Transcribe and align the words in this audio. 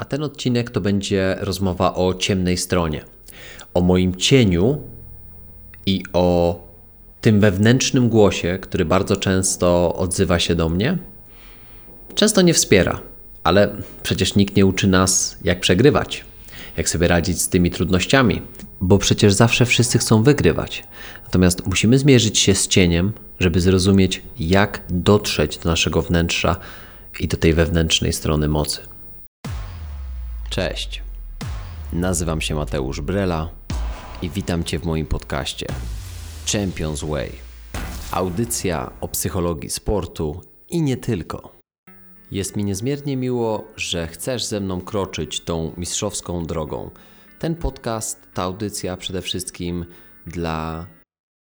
a 0.00 0.04
ten 0.04 0.22
odcinek 0.22 0.70
to 0.70 0.80
będzie 0.80 1.36
rozmowa 1.40 1.94
o 1.94 2.14
ciemnej 2.14 2.56
stronie, 2.56 3.04
o 3.74 3.80
moim 3.80 4.16
cieniu 4.16 4.82
i 5.86 6.02
o 6.12 6.60
tym 7.20 7.40
wewnętrznym 7.40 8.08
głosie, 8.08 8.58
który 8.62 8.84
bardzo 8.84 9.16
często 9.16 9.94
odzywa 9.94 10.38
się 10.38 10.54
do 10.54 10.68
mnie. 10.68 10.98
Często 12.14 12.42
nie 12.42 12.54
wspiera, 12.54 13.00
ale 13.44 13.76
przecież 14.02 14.34
nikt 14.34 14.56
nie 14.56 14.66
uczy 14.66 14.88
nas, 14.88 15.38
jak 15.44 15.60
przegrywać, 15.60 16.24
jak 16.76 16.88
sobie 16.88 17.08
radzić 17.08 17.42
z 17.42 17.48
tymi 17.48 17.70
trudnościami, 17.70 18.42
bo 18.80 18.98
przecież 18.98 19.32
zawsze 19.32 19.66
wszyscy 19.66 19.98
chcą 19.98 20.22
wygrywać. 20.22 20.84
Natomiast 21.24 21.66
musimy 21.66 21.98
zmierzyć 21.98 22.38
się 22.38 22.54
z 22.54 22.68
cieniem, 22.68 23.12
żeby 23.40 23.60
zrozumieć, 23.60 24.22
jak 24.38 24.82
dotrzeć 24.90 25.58
do 25.58 25.70
naszego 25.70 26.02
wnętrza 26.02 26.56
i 27.20 27.28
do 27.28 27.36
tej 27.36 27.54
wewnętrznej 27.54 28.12
strony 28.12 28.48
mocy. 28.48 28.89
Cześć. 30.50 31.02
Nazywam 31.92 32.40
się 32.40 32.54
Mateusz 32.54 33.00
Brela 33.00 33.50
i 34.22 34.30
witam 34.30 34.64
Cię 34.64 34.78
w 34.78 34.84
moim 34.84 35.06
podcaście 35.06 35.66
Champions 36.52 37.04
Way. 37.04 37.32
Audycja 38.12 38.92
o 39.00 39.08
psychologii 39.08 39.70
sportu 39.70 40.40
i 40.68 40.82
nie 40.82 40.96
tylko. 40.96 41.52
Jest 42.30 42.56
mi 42.56 42.64
niezmiernie 42.64 43.16
miło, 43.16 43.64
że 43.76 44.06
chcesz 44.06 44.44
ze 44.44 44.60
mną 44.60 44.80
kroczyć 44.80 45.40
tą 45.40 45.72
mistrzowską 45.76 46.46
drogą. 46.46 46.90
Ten 47.38 47.54
podcast, 47.54 48.28
ta 48.34 48.42
audycja 48.42 48.96
przede 48.96 49.22
wszystkim 49.22 49.86
dla 50.26 50.86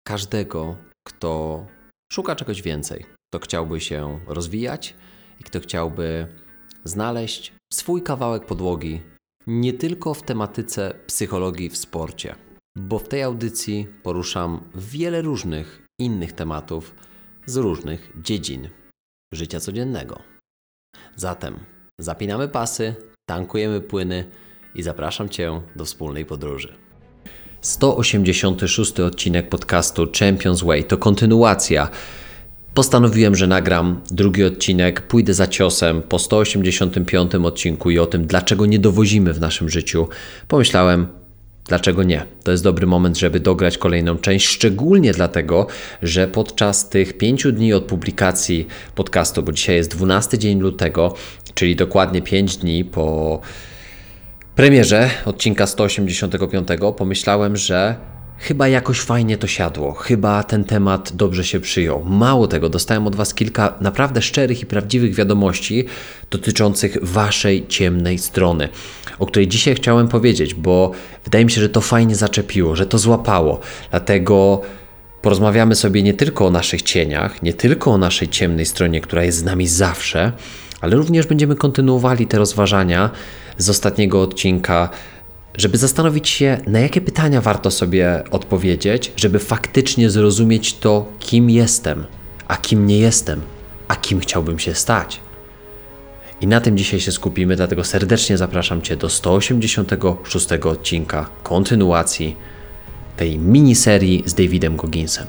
każdego, 0.07 0.75
kto 1.07 1.65
szuka 2.13 2.35
czegoś 2.35 2.61
więcej, 2.61 3.05
kto 3.29 3.39
chciałby 3.39 3.81
się 3.81 4.19
rozwijać 4.27 4.95
i 5.39 5.43
kto 5.43 5.59
chciałby 5.59 6.27
znaleźć 6.83 7.54
swój 7.73 8.01
kawałek 8.01 8.45
podłogi 8.45 9.01
nie 9.47 9.73
tylko 9.73 10.13
w 10.13 10.21
tematyce 10.21 10.99
psychologii 11.07 11.69
w 11.69 11.77
sporcie, 11.77 12.35
bo 12.77 12.99
w 12.99 13.07
tej 13.07 13.23
audycji 13.23 13.87
poruszam 14.03 14.69
wiele 14.75 15.21
różnych 15.21 15.87
innych 15.99 16.33
tematów 16.33 16.95
z 17.45 17.57
różnych 17.57 18.11
dziedzin 18.21 18.69
życia 19.33 19.59
codziennego. 19.59 20.19
Zatem 21.15 21.59
zapinamy 21.99 22.47
pasy, 22.47 22.95
tankujemy 23.29 23.81
płyny 23.81 24.31
i 24.75 24.83
zapraszam 24.83 25.29
Cię 25.29 25.61
do 25.75 25.85
wspólnej 25.85 26.25
podróży. 26.25 26.75
186 27.61 28.99
odcinek 28.99 29.49
podcastu 29.49 30.07
Champions 30.19 30.63
Way 30.63 30.83
to 30.83 30.97
kontynuacja 30.97 31.89
Postanowiłem, 32.75 33.35
że 33.35 33.47
nagram 33.47 34.01
drugi 34.11 34.43
odcinek, 34.43 35.01
pójdę 35.01 35.33
za 35.33 35.47
ciosem 35.47 36.01
po 36.01 36.19
185 36.19 37.35
odcinku 37.35 37.89
i 37.91 37.99
o 37.99 38.05
tym, 38.05 38.27
dlaczego 38.27 38.65
nie 38.65 38.79
dowozimy 38.79 39.33
w 39.33 39.39
naszym 39.39 39.69
życiu. 39.69 40.07
Pomyślałem, 40.47 41.07
Dlaczego 41.67 42.03
nie? 42.03 42.25
To 42.43 42.51
jest 42.51 42.63
dobry 42.63 42.87
moment, 42.87 43.17
żeby 43.17 43.39
dograć 43.39 43.77
kolejną 43.77 44.17
część, 44.17 44.47
szczególnie 44.47 45.11
dlatego, 45.11 45.67
że 46.01 46.27
podczas 46.27 46.89
tych 46.89 47.17
pięciu 47.17 47.51
dni 47.51 47.73
od 47.73 47.83
publikacji 47.85 48.67
podcastu, 48.95 49.43
bo 49.43 49.51
dzisiaj 49.51 49.75
jest 49.75 49.95
12 49.95 50.37
dzień 50.37 50.59
lutego, 50.59 51.15
czyli 51.53 51.75
dokładnie 51.75 52.21
5 52.21 52.57
dni 52.57 52.85
po 52.85 53.39
premierze 54.55 55.09
odcinka 55.25 55.67
185, 55.67 56.67
pomyślałem, 56.97 57.57
że 57.57 57.95
Chyba 58.37 58.67
jakoś 58.67 58.99
fajnie 58.99 59.37
to 59.37 59.47
siadło, 59.47 59.93
chyba 59.93 60.43
ten 60.43 60.63
temat 60.63 61.11
dobrze 61.15 61.43
się 61.43 61.59
przyjął. 61.59 62.03
Mało 62.03 62.47
tego, 62.47 62.69
dostałem 62.69 63.07
od 63.07 63.15
Was 63.15 63.33
kilka 63.33 63.73
naprawdę 63.81 64.21
szczerych 64.21 64.61
i 64.61 64.65
prawdziwych 64.65 65.15
wiadomości 65.15 65.85
dotyczących 66.31 66.97
Waszej 67.01 67.67
ciemnej 67.67 68.17
strony, 68.17 68.69
o 69.19 69.25
której 69.25 69.47
dzisiaj 69.47 69.75
chciałem 69.75 70.07
powiedzieć, 70.07 70.53
bo 70.53 70.91
wydaje 71.23 71.45
mi 71.45 71.51
się, 71.51 71.61
że 71.61 71.69
to 71.69 71.81
fajnie 71.81 72.15
zaczepiło, 72.15 72.75
że 72.75 72.85
to 72.85 72.97
złapało. 72.97 73.59
Dlatego 73.91 74.61
porozmawiamy 75.21 75.75
sobie 75.75 76.03
nie 76.03 76.13
tylko 76.13 76.47
o 76.47 76.51
naszych 76.51 76.81
cieniach, 76.81 77.43
nie 77.43 77.53
tylko 77.53 77.91
o 77.91 77.97
naszej 77.97 78.27
ciemnej 78.29 78.65
stronie, 78.65 79.01
która 79.01 79.23
jest 79.23 79.37
z 79.37 79.43
nami 79.43 79.67
zawsze, 79.67 80.31
ale 80.81 80.95
również 80.95 81.27
będziemy 81.27 81.55
kontynuowali 81.55 82.27
te 82.27 82.37
rozważania 82.37 83.09
z 83.57 83.69
ostatniego 83.69 84.21
odcinka 84.21 84.89
żeby 85.57 85.77
zastanowić 85.77 86.29
się, 86.29 86.57
na 86.67 86.79
jakie 86.79 87.01
pytania 87.01 87.41
warto 87.41 87.71
sobie 87.71 88.23
odpowiedzieć, 88.31 89.11
żeby 89.15 89.39
faktycznie 89.39 90.09
zrozumieć 90.09 90.73
to, 90.73 91.11
kim 91.19 91.49
jestem, 91.49 92.05
a 92.47 92.57
kim 92.57 92.87
nie 92.87 92.99
jestem, 92.99 93.41
a 93.87 93.95
kim 93.95 94.19
chciałbym 94.19 94.59
się 94.59 94.75
stać. 94.75 95.19
I 96.41 96.47
na 96.47 96.61
tym 96.61 96.77
dzisiaj 96.77 96.99
się 96.99 97.11
skupimy, 97.11 97.55
dlatego 97.55 97.83
serdecznie 97.83 98.37
zapraszam 98.37 98.81
Cię 98.81 98.97
do 98.97 99.09
186 99.09 100.51
odcinka 100.51 101.29
kontynuacji 101.43 102.35
tej 103.17 103.37
miniserii 103.37 104.23
z 104.25 104.33
Davidem 104.33 104.75
Gogginsem. 104.75 105.27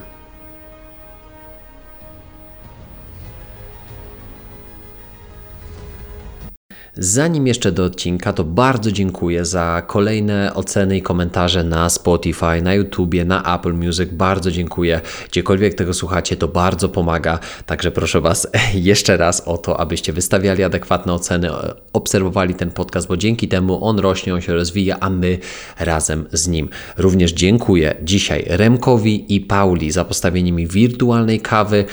Zanim 6.98 7.46
jeszcze 7.46 7.72
do 7.72 7.84
odcinka, 7.84 8.32
to 8.32 8.44
bardzo 8.44 8.92
dziękuję 8.92 9.44
za 9.44 9.82
kolejne 9.86 10.54
oceny 10.54 10.96
i 10.96 11.02
komentarze 11.02 11.64
na 11.64 11.90
Spotify, 11.90 12.62
na 12.62 12.74
YouTubie, 12.74 13.24
na 13.24 13.56
Apple 13.56 13.72
Music. 13.72 14.10
Bardzo 14.12 14.50
dziękuję. 14.50 15.00
Gdziekolwiek 15.28 15.74
tego 15.74 15.94
słuchacie, 15.94 16.36
to 16.36 16.48
bardzo 16.48 16.88
pomaga. 16.88 17.38
Także 17.66 17.90
proszę 17.90 18.20
Was 18.20 18.48
jeszcze 18.74 19.16
raz 19.16 19.40
o 19.40 19.58
to, 19.58 19.80
abyście 19.80 20.12
wystawiali 20.12 20.62
adekwatne 20.62 21.12
oceny, 21.12 21.50
obserwowali 21.92 22.54
ten 22.54 22.70
podcast, 22.70 23.08
bo 23.08 23.16
dzięki 23.16 23.48
temu 23.48 23.84
on 23.84 23.98
rośnie, 23.98 24.34
on 24.34 24.40
się 24.40 24.54
rozwija, 24.54 24.96
a 25.00 25.10
my 25.10 25.38
razem 25.78 26.26
z 26.32 26.48
nim. 26.48 26.68
Również 26.96 27.32
dziękuję 27.32 27.94
dzisiaj 28.02 28.44
Remkowi 28.48 29.34
i 29.34 29.40
Pauli 29.40 29.90
za 29.90 30.04
postawienie 30.04 30.52
mi 30.52 30.66
wirtualnej 30.66 31.40
kawy. 31.40 31.84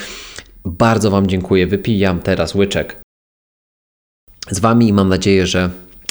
Bardzo 0.66 1.12
Wam 1.12 1.28
dziękuję. 1.28 1.68
Wypijam 1.68 2.20
teraz 2.20 2.56
łyczek 2.56 3.03
z 4.52 4.60
Wami 4.60 4.88
i 4.88 4.94
mam 4.94 5.10
nadzieję, 5.10 5.48
że 5.48 5.70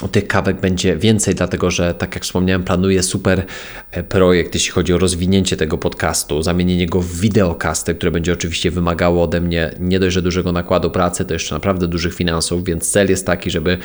tych 0.08 0.26
kawek 0.26 0.60
będzie 0.60 0.96
więcej, 0.96 1.34
dlatego 1.34 1.70
że, 1.70 1.94
tak 1.94 2.14
jak 2.14 2.24
wspomniałem, 2.24 2.64
planuję 2.64 3.02
super 3.02 3.44
e, 3.90 4.02
projekt, 4.02 4.54
jeśli 4.54 4.70
chodzi 4.72 4.92
o 4.92 4.98
rozwinięcie 4.98 5.56
tego 5.56 5.78
podcastu, 5.78 6.42
zamienienie 6.42 6.86
go 6.86 7.00
w 7.00 7.20
wideokasty, 7.20 7.94
które 7.94 8.10
będzie 8.10 8.32
oczywiście 8.32 8.70
wymagało 8.70 9.22
ode 9.22 9.40
mnie 9.40 9.74
nie 9.80 10.00
dość, 10.00 10.14
że 10.14 10.22
dużego 10.22 10.52
nakładu 10.52 10.90
pracy, 10.90 11.24
to 11.24 11.32
jeszcze 11.32 11.54
naprawdę 11.54 11.88
dużych 11.88 12.14
finansów, 12.14 12.64
więc 12.64 12.90
cel 12.90 13.08
jest 13.08 13.26
taki, 13.26 13.50
żeby 13.50 13.78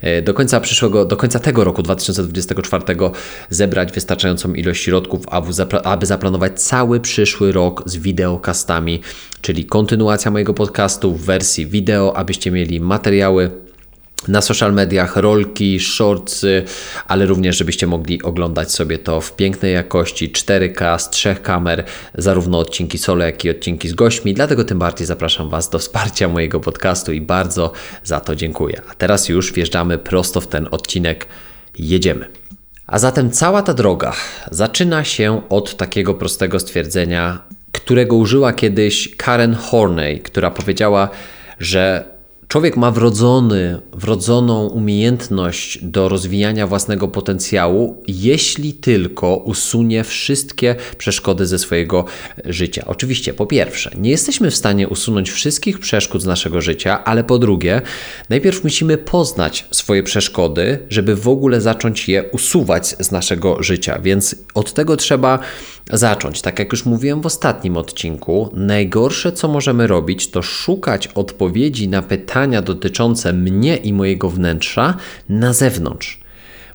e, 0.00 0.22
do 0.22 0.34
końca 0.34 0.60
przyszłego, 0.60 1.04
do 1.04 1.16
końca 1.16 1.38
tego 1.38 1.64
roku 1.64 1.82
2024 1.82 2.84
zebrać 3.50 3.92
wystarczającą 3.92 4.54
ilość 4.54 4.82
środków, 4.82 5.24
aby 5.84 6.06
zaplanować 6.06 6.62
cały 6.62 7.00
przyszły 7.00 7.52
rok 7.52 7.82
z 7.86 7.96
wideokastami, 7.96 9.00
czyli 9.40 9.64
kontynuacja 9.64 10.30
mojego 10.30 10.54
podcastu 10.54 11.14
w 11.14 11.24
wersji 11.24 11.66
wideo, 11.66 12.16
abyście 12.16 12.50
mieli 12.50 12.80
materiały 12.80 13.65
na 14.28 14.42
social 14.42 14.72
mediach, 14.72 15.16
rolki, 15.16 15.80
shortsy, 15.80 16.64
ale 17.06 17.26
również 17.26 17.56
żebyście 17.56 17.86
mogli 17.86 18.22
oglądać 18.22 18.72
sobie 18.72 18.98
to 18.98 19.20
w 19.20 19.36
pięknej 19.36 19.74
jakości 19.74 20.30
4K 20.30 20.98
z 20.98 21.10
trzech 21.10 21.42
kamer, 21.42 21.84
zarówno 22.14 22.58
odcinki 22.58 22.98
solo, 22.98 23.24
jak 23.24 23.44
i 23.44 23.50
odcinki 23.50 23.88
z 23.88 23.94
gośćmi. 23.94 24.34
Dlatego 24.34 24.64
tym 24.64 24.78
bardziej 24.78 25.06
zapraszam 25.06 25.48
Was 25.50 25.70
do 25.70 25.78
wsparcia 25.78 26.28
mojego 26.28 26.60
podcastu 26.60 27.12
i 27.12 27.20
bardzo 27.20 27.72
za 28.04 28.20
to 28.20 28.36
dziękuję. 28.36 28.82
A 28.90 28.94
teraz 28.94 29.28
już 29.28 29.52
wjeżdżamy 29.52 29.98
prosto 29.98 30.40
w 30.40 30.46
ten 30.46 30.68
odcinek. 30.70 31.26
Jedziemy. 31.78 32.28
A 32.86 32.98
zatem 32.98 33.30
cała 33.30 33.62
ta 33.62 33.74
droga 33.74 34.12
zaczyna 34.50 35.04
się 35.04 35.42
od 35.48 35.76
takiego 35.76 36.14
prostego 36.14 36.60
stwierdzenia, 36.60 37.38
którego 37.72 38.16
użyła 38.16 38.52
kiedyś 38.52 39.16
Karen 39.16 39.54
Horney, 39.54 40.20
która 40.20 40.50
powiedziała, 40.50 41.08
że 41.60 42.15
Człowiek 42.48 42.76
ma 42.76 42.90
wrodzony, 42.90 43.80
wrodzoną 43.92 44.66
umiejętność 44.66 45.78
do 45.82 46.08
rozwijania 46.08 46.66
własnego 46.66 47.08
potencjału, 47.08 48.02
jeśli 48.08 48.72
tylko 48.72 49.36
usunie 49.36 50.04
wszystkie 50.04 50.74
przeszkody 50.98 51.46
ze 51.46 51.58
swojego 51.58 52.04
życia. 52.44 52.84
Oczywiście, 52.86 53.34
po 53.34 53.46
pierwsze, 53.46 53.90
nie 53.98 54.10
jesteśmy 54.10 54.50
w 54.50 54.56
stanie 54.56 54.88
usunąć 54.88 55.30
wszystkich 55.30 55.78
przeszkód 55.78 56.22
z 56.22 56.26
naszego 56.26 56.60
życia, 56.60 57.04
ale 57.04 57.24
po 57.24 57.38
drugie, 57.38 57.82
najpierw 58.28 58.64
musimy 58.64 58.98
poznać 58.98 59.66
swoje 59.70 60.02
przeszkody, 60.02 60.78
żeby 60.88 61.16
w 61.16 61.28
ogóle 61.28 61.60
zacząć 61.60 62.08
je 62.08 62.24
usuwać 62.32 62.96
z 63.00 63.10
naszego 63.10 63.62
życia. 63.62 63.98
Więc 64.02 64.36
od 64.54 64.72
tego 64.72 64.96
trzeba 64.96 65.38
zacząć. 65.92 66.42
Tak 66.42 66.58
jak 66.58 66.72
już 66.72 66.86
mówiłem 66.86 67.20
w 67.20 67.26
ostatnim 67.26 67.76
odcinku, 67.76 68.50
najgorsze 68.52 69.32
co 69.32 69.48
możemy 69.48 69.86
robić, 69.86 70.30
to 70.30 70.42
szukać 70.42 71.06
odpowiedzi 71.06 71.88
na 71.88 72.02
pytania 72.02 72.62
dotyczące 72.62 73.32
mnie 73.32 73.76
i 73.76 73.92
mojego 73.92 74.30
wnętrza 74.30 74.94
na 75.28 75.52
zewnątrz. 75.52 76.20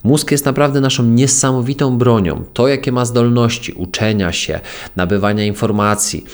Mózg 0.04 0.32
jest 0.32 0.46
naprawdę 0.46 0.82
naszą 0.82 1.04
niesamowitą 1.04 1.98
bronią. 1.98 2.44
To, 2.54 2.68
jakie 2.68 2.92
ma 2.92 3.06
zdolności 3.06 3.74
uczenia 3.74 4.32
się, 4.32 4.60
nabywania 4.96 5.46
informacji, 5.46 6.26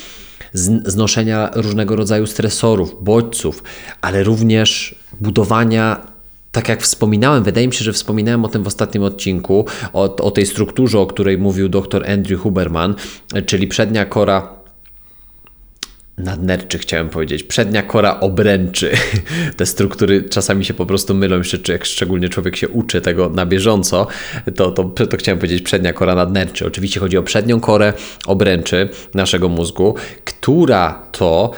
znoszenia 0.86 1.50
różnego 1.54 1.96
rodzaju 1.96 2.28
stresorów, 2.28 3.04
bodźców, 3.04 3.64
ale 4.02 4.24
również 4.24 4.96
budowania 5.22 6.17
tak 6.58 6.70
jak 6.70 6.82
wspominałem, 6.82 7.44
wydaje 7.44 7.68
mi 7.68 7.74
się, 7.74 7.84
że 7.86 7.94
wspominałem 7.94 8.46
o 8.46 8.48
tym 8.48 8.64
w 8.64 8.68
ostatnim 8.68 9.04
odcinku, 9.04 9.66
o, 9.94 10.16
o 10.16 10.32
tej 10.32 10.46
strukturze, 10.46 11.00
o 11.00 11.06
której 11.06 11.38
mówił 11.38 11.70
dr 11.70 12.10
Andrew 12.10 12.42
Huberman, 12.42 12.96
czyli 13.46 13.68
przednia 13.68 14.06
kora 14.06 14.58
nadnerczy 16.18 16.78
chciałem 16.78 17.10
powiedzieć, 17.10 17.44
przednia 17.44 17.84
kora 17.84 18.20
obręczy. 18.20 18.92
Te 19.58 19.66
struktury 19.66 20.24
czasami 20.24 20.66
się 20.66 20.74
po 20.74 20.86
prostu 20.86 21.14
mylą, 21.16 21.38
jeszcze 21.38 21.74
jak 21.74 21.86
szczególnie 21.86 22.30
człowiek 22.30 22.56
się 22.56 22.70
uczy 22.70 23.02
tego 23.02 23.30
na 23.30 23.46
bieżąco, 23.46 24.08
to, 24.56 24.72
to, 24.72 24.84
to 24.84 25.18
chciałem 25.18 25.40
powiedzieć 25.40 25.62
przednia 25.62 25.94
kora 25.94 26.16
nadnerczy. 26.16 26.66
Oczywiście 26.66 27.00
chodzi 27.00 27.18
o 27.18 27.24
przednią 27.24 27.60
korę 27.60 27.94
obręczy 28.26 28.90
naszego 29.14 29.50
mózgu, 29.50 29.96
która 30.26 31.02
to 31.12 31.52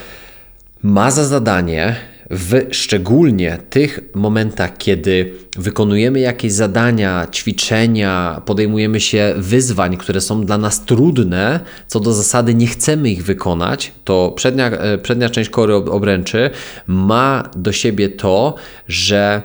ma 0.84 1.12
za 1.12 1.26
zadanie 1.26 1.96
w 2.30 2.68
szczególnie 2.72 3.58
tych 3.70 4.00
momentach, 4.16 4.78
kiedy 4.78 5.34
wykonujemy 5.58 6.20
jakieś 6.20 6.52
zadania, 6.52 7.28
ćwiczenia, 7.32 8.42
podejmujemy 8.46 9.00
się 9.00 9.34
wyzwań, 9.38 9.98
które 9.98 10.22
są 10.22 10.46
dla 10.46 10.58
nas 10.58 10.86
trudne, 10.86 11.60
co 11.88 12.00
do 12.00 12.14
zasady 12.14 12.56
nie 12.56 12.68
chcemy 12.68 13.10
ich 13.10 13.24
wykonać, 13.24 13.92
to 14.04 14.34
przednia, 14.36 14.72
e, 14.72 14.98
przednia 14.98 15.30
część 15.30 15.50
kory 15.50 15.76
obręczy 15.76 16.50
ma 16.88 17.50
do 17.56 17.72
siebie 17.72 18.10
to, 18.10 18.56
że 18.88 19.42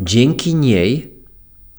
dzięki 0.00 0.54
niej 0.54 1.11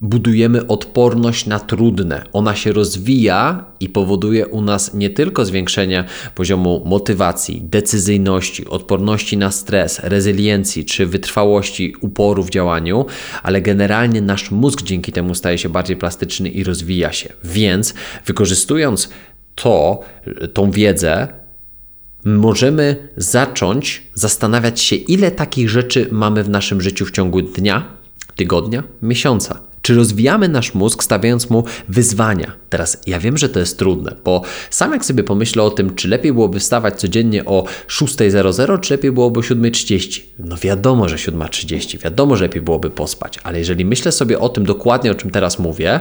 budujemy 0.04 0.68
odporność 0.68 1.46
na 1.46 1.60
trudne. 1.60 2.24
Ona 2.34 2.56
się 2.56 2.74
rozwija 2.74 3.66
i 3.80 3.90
powoduje 3.90 4.48
u 4.48 4.62
nas 4.62 4.94
nie 4.94 5.10
tylko 5.10 5.46
zwiększenie 5.46 6.04
poziomu 6.36 6.84
motywacji, 6.86 7.62
decyzyjności, 7.62 8.68
odporności 8.68 9.38
na 9.38 9.52
stres, 9.52 10.00
rezyliencji 10.00 10.86
czy 10.86 11.06
wytrwałości 11.06 11.96
uporu 12.02 12.44
w 12.44 12.50
działaniu, 12.50 13.06
ale 13.44 13.62
generalnie 13.62 14.22
nasz 14.22 14.52
mózg 14.52 14.82
dzięki 14.82 15.12
temu 15.12 15.36
staje 15.36 15.58
się 15.58 15.70
bardziej 15.70 15.98
plastyczny 15.98 16.50
i 16.50 16.64
rozwija 16.64 17.12
się. 17.12 17.34
Więc 17.44 17.94
wykorzystując 18.26 19.10
to, 19.56 20.00
tą 20.54 20.72
wiedzę, 20.72 21.28
możemy 22.26 23.10
zacząć 23.18 24.04
zastanawiać 24.14 24.82
się, 24.82 24.96
ile 24.96 25.32
takich 25.32 25.70
rzeczy 25.70 26.08
mamy 26.12 26.44
w 26.44 26.50
naszym 26.50 26.82
życiu 26.82 27.06
w 27.06 27.12
ciągu 27.12 27.42
dnia, 27.42 27.88
tygodnia, 28.36 28.84
miesiąca. 29.02 29.63
Czy 29.84 29.96
rozwijamy 29.96 30.50
nasz 30.50 30.74
mózg, 30.74 31.04
stawiając 31.04 31.50
mu 31.50 31.64
wyzwania? 31.90 32.52
Teraz 32.70 32.98
ja 33.08 33.20
wiem, 33.20 33.38
że 33.38 33.50
to 33.50 33.60
jest 33.60 33.80
trudne, 33.80 34.16
bo 34.24 34.42
sam 34.70 34.92
jak 34.92 35.06
sobie 35.06 35.24
pomyślę 35.24 35.64
o 35.64 35.70
tym, 35.70 35.96
czy 35.96 36.08
lepiej 36.08 36.34
byłoby 36.34 36.60
wstawać 36.60 37.00
codziennie 37.00 37.46
o 37.46 37.66
6.00, 37.88 38.80
czy 38.80 38.94
lepiej 38.94 39.12
byłoby 39.12 39.40
o 39.40 39.44
7.30. 39.44 40.22
No 40.40 40.58
wiadomo, 40.58 41.10
że 41.10 41.16
7.30, 41.16 42.04
wiadomo, 42.04 42.36
że 42.36 42.46
lepiej 42.46 42.62
byłoby 42.62 42.90
pospać, 42.90 43.40
ale 43.44 43.60
jeżeli 43.60 43.86
myślę 43.86 44.12
sobie 44.12 44.40
o 44.40 44.50
tym 44.50 44.66
dokładnie, 44.66 45.12
o 45.12 45.16
czym 45.16 45.30
teraz 45.30 45.60
mówię, 45.60 46.00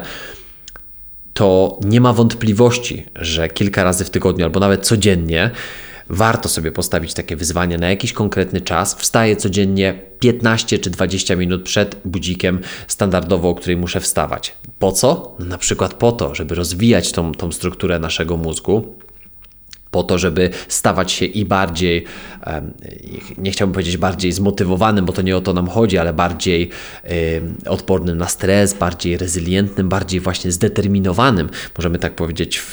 to 1.34 1.78
nie 1.84 2.00
ma 2.00 2.12
wątpliwości, 2.12 3.06
że 3.16 3.48
kilka 3.48 3.84
razy 3.84 4.04
w 4.04 4.10
tygodniu 4.10 4.44
albo 4.44 4.60
nawet 4.60 4.86
codziennie 4.86 5.50
warto 6.12 6.48
sobie 6.48 6.72
postawić 6.72 7.14
takie 7.14 7.36
wyzwanie 7.36 7.78
na 7.78 7.90
jakiś 7.90 8.12
konkretny 8.12 8.60
czas. 8.60 8.94
Wstaję 8.94 9.36
codziennie 9.36 10.00
15 10.18 10.78
czy 10.78 10.90
20 10.90 11.36
minut 11.36 11.62
przed 11.62 11.96
budzikiem 12.04 12.60
standardowo, 12.88 13.48
o 13.48 13.54
której 13.54 13.76
muszę 13.76 14.00
wstawać. 14.00 14.56
Po 14.78 14.92
co? 14.92 15.36
No 15.38 15.46
na 15.46 15.58
przykład 15.58 15.94
po 15.94 16.12
to, 16.12 16.34
żeby 16.34 16.54
rozwijać 16.54 17.12
tą, 17.12 17.32
tą 17.32 17.52
strukturę 17.52 17.98
naszego 17.98 18.36
mózgu 18.36 18.94
po 19.92 20.02
to, 20.02 20.18
żeby 20.18 20.50
stawać 20.68 21.12
się 21.12 21.24
i 21.24 21.44
bardziej, 21.44 22.04
nie 23.38 23.50
chciałbym 23.50 23.72
powiedzieć 23.72 23.96
bardziej 23.96 24.32
zmotywowanym, 24.32 25.04
bo 25.04 25.12
to 25.12 25.22
nie 25.22 25.36
o 25.36 25.40
to 25.40 25.52
nam 25.52 25.68
chodzi, 25.68 25.98
ale 25.98 26.12
bardziej 26.12 26.70
odpornym 27.66 28.18
na 28.18 28.28
stres, 28.28 28.74
bardziej 28.74 29.16
rezylientnym, 29.16 29.88
bardziej 29.88 30.20
właśnie 30.20 30.52
zdeterminowanym, 30.52 31.50
możemy 31.78 31.98
tak 31.98 32.14
powiedzieć 32.14 32.58
w, 32.58 32.72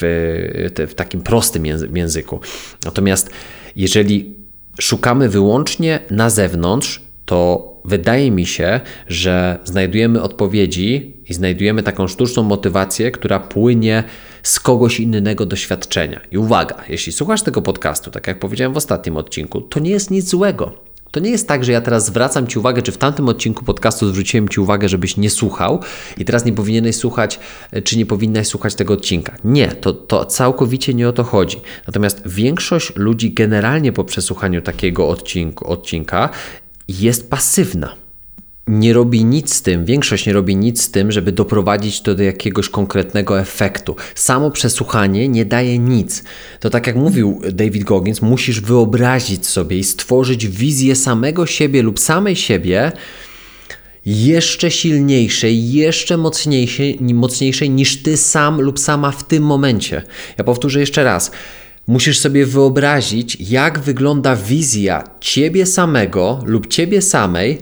w 0.77 0.93
takim 0.95 1.21
prostym 1.21 1.65
języku. 1.95 2.39
Natomiast 2.85 3.29
jeżeli 3.75 4.35
szukamy 4.79 5.29
wyłącznie 5.29 5.99
na 6.11 6.29
zewnątrz, 6.29 7.01
to 7.25 7.68
wydaje 7.89 8.31
mi 8.31 8.45
się, 8.45 8.79
że 9.07 9.59
znajdujemy 9.63 10.21
odpowiedzi 10.21 11.13
i 11.29 11.33
znajdujemy 11.33 11.83
taką 11.83 12.07
sztuczną 12.07 12.43
motywację, 12.43 13.11
która 13.11 13.39
płynie 13.39 14.03
z 14.43 14.59
kogoś 14.59 14.99
innego 14.99 15.45
doświadczenia. 15.45 16.21
I 16.31 16.37
uwaga, 16.37 16.75
jeśli 16.89 17.11
słuchasz 17.11 17.41
tego 17.41 17.61
podcastu, 17.61 18.11
tak 18.11 18.27
jak 18.27 18.39
powiedziałem 18.39 18.73
w 18.73 18.77
ostatnim 18.77 19.17
odcinku, 19.17 19.61
to 19.61 19.79
nie 19.79 19.91
jest 19.91 20.11
nic 20.11 20.29
złego. 20.29 20.89
To 21.11 21.19
nie 21.19 21.29
jest 21.29 21.47
tak, 21.47 21.63
że 21.63 21.71
ja 21.71 21.81
teraz 21.81 22.05
zwracam 22.05 22.47
Ci 22.47 22.59
uwagę, 22.59 22.81
czy 22.81 22.91
w 22.91 22.97
tamtym 22.97 23.29
odcinku 23.29 23.65
podcastu 23.65 24.07
zwróciłem 24.07 24.49
Ci 24.49 24.59
uwagę, 24.61 24.89
żebyś 24.89 25.17
nie 25.17 25.29
słuchał 25.29 25.79
i 26.17 26.25
teraz 26.25 26.45
nie 26.45 26.53
powinieneś 26.53 26.95
słuchać, 26.95 27.39
czy 27.83 27.97
nie 27.97 28.05
powinnaś 28.05 28.47
słuchać 28.47 28.75
tego 28.75 28.93
odcinka. 28.93 29.35
Nie, 29.43 29.67
to, 29.67 29.93
to 29.93 30.25
całkowicie 30.25 30.93
nie 30.93 31.09
o 31.09 31.13
to 31.13 31.23
chodzi. 31.23 31.57
Natomiast 31.87 32.21
większość 32.25 32.95
ludzi 32.95 33.33
generalnie 33.33 33.91
po 33.91 34.03
przesłuchaniu 34.03 34.61
takiego 34.61 35.07
odcinku, 35.07 35.71
odcinka 35.71 36.29
jest 36.89 37.29
pasywna 37.29 37.95
nie 38.69 38.93
robi 38.93 39.25
nic 39.25 39.53
z 39.53 39.61
tym, 39.61 39.85
większość 39.85 40.25
nie 40.25 40.33
robi 40.33 40.55
nic 40.55 40.81
z 40.81 40.91
tym, 40.91 41.11
żeby 41.11 41.31
doprowadzić 41.31 42.01
to 42.01 42.15
do 42.15 42.23
jakiegoś 42.23 42.69
konkretnego 42.69 43.39
efektu. 43.39 43.95
Samo 44.15 44.51
przesłuchanie 44.51 45.27
nie 45.27 45.45
daje 45.45 45.79
nic. 45.79 46.23
To 46.59 46.69
tak 46.69 46.87
jak 46.87 46.95
mówił 46.95 47.41
David 47.51 47.83
Goggins, 47.83 48.21
musisz 48.21 48.61
wyobrazić 48.61 49.47
sobie 49.47 49.77
i 49.77 49.83
stworzyć 49.83 50.47
wizję 50.47 50.95
samego 50.95 51.45
siebie 51.45 51.81
lub 51.83 51.99
samej 51.99 52.35
siebie 52.35 52.91
jeszcze 54.05 54.71
silniejszej, 54.71 55.71
jeszcze 55.71 56.17
mocniejszej, 56.17 56.97
mocniejszej 57.01 57.69
niż 57.69 58.03
ty 58.03 58.17
sam 58.17 58.61
lub 58.61 58.79
sama 58.79 59.11
w 59.11 59.27
tym 59.27 59.43
momencie. 59.43 60.03
Ja 60.37 60.43
powtórzę 60.43 60.79
jeszcze 60.79 61.03
raz. 61.03 61.31
Musisz 61.89 62.19
sobie 62.19 62.45
wyobrazić, 62.45 63.37
jak 63.39 63.79
wygląda 63.79 64.35
wizja 64.35 65.03
ciebie 65.19 65.65
samego 65.65 66.43
lub 66.45 66.67
ciebie 66.67 67.01
samej 67.01 67.59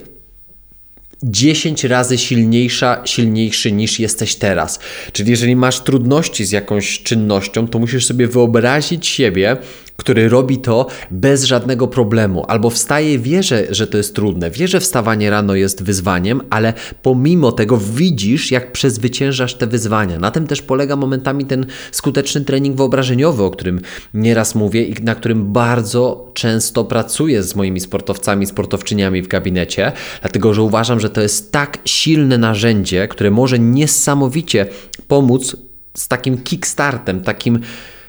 10 1.23 1.83
razy 1.83 2.17
silniejsza, 2.17 3.01
silniejszy 3.05 3.71
niż 3.71 3.99
jesteś 3.99 4.35
teraz. 4.35 4.79
Czyli 5.11 5.31
jeżeli 5.31 5.55
masz 5.55 5.79
trudności 5.79 6.45
z 6.45 6.51
jakąś 6.51 7.03
czynnością, 7.03 7.67
to 7.67 7.79
musisz 7.79 8.05
sobie 8.05 8.27
wyobrazić 8.27 9.07
siebie 9.07 9.57
który 9.97 10.29
robi 10.29 10.57
to 10.57 10.87
bez 11.11 11.43
żadnego 11.43 11.87
problemu, 11.87 12.45
albo 12.47 12.69
wstaje, 12.69 13.19
wie, 13.19 13.43
że, 13.43 13.63
że 13.69 13.87
to 13.87 13.97
jest 13.97 14.15
trudne, 14.15 14.51
wie, 14.51 14.67
że 14.67 14.79
wstawanie 14.79 15.29
rano 15.29 15.55
jest 15.55 15.83
wyzwaniem, 15.83 16.41
ale 16.49 16.73
pomimo 17.01 17.51
tego 17.51 17.77
widzisz, 17.77 18.51
jak 18.51 18.71
przezwyciężasz 18.71 19.53
te 19.53 19.67
wyzwania. 19.67 20.19
Na 20.19 20.31
tym 20.31 20.47
też 20.47 20.61
polega 20.61 20.95
momentami 20.95 21.45
ten 21.45 21.65
skuteczny 21.91 22.41
trening 22.41 22.77
wyobrażeniowy, 22.77 23.43
o 23.43 23.51
którym 23.51 23.81
nieraz 24.13 24.55
mówię 24.55 24.83
i 24.83 25.03
na 25.03 25.15
którym 25.15 25.53
bardzo 25.53 26.31
często 26.33 26.83
pracuję 26.83 27.43
z 27.43 27.55
moimi 27.55 27.79
sportowcami, 27.79 28.45
sportowczyniami 28.45 29.21
w 29.21 29.27
gabinecie, 29.27 29.91
dlatego 30.21 30.53
że 30.53 30.61
uważam, 30.61 30.99
że 30.99 31.09
to 31.09 31.21
jest 31.21 31.51
tak 31.51 31.77
silne 31.85 32.37
narzędzie, 32.37 33.07
które 33.07 33.31
może 33.31 33.59
niesamowicie 33.59 34.65
pomóc 35.07 35.57
z 35.97 36.07
takim 36.07 36.37
kickstartem, 36.37 37.21
takim 37.21 37.59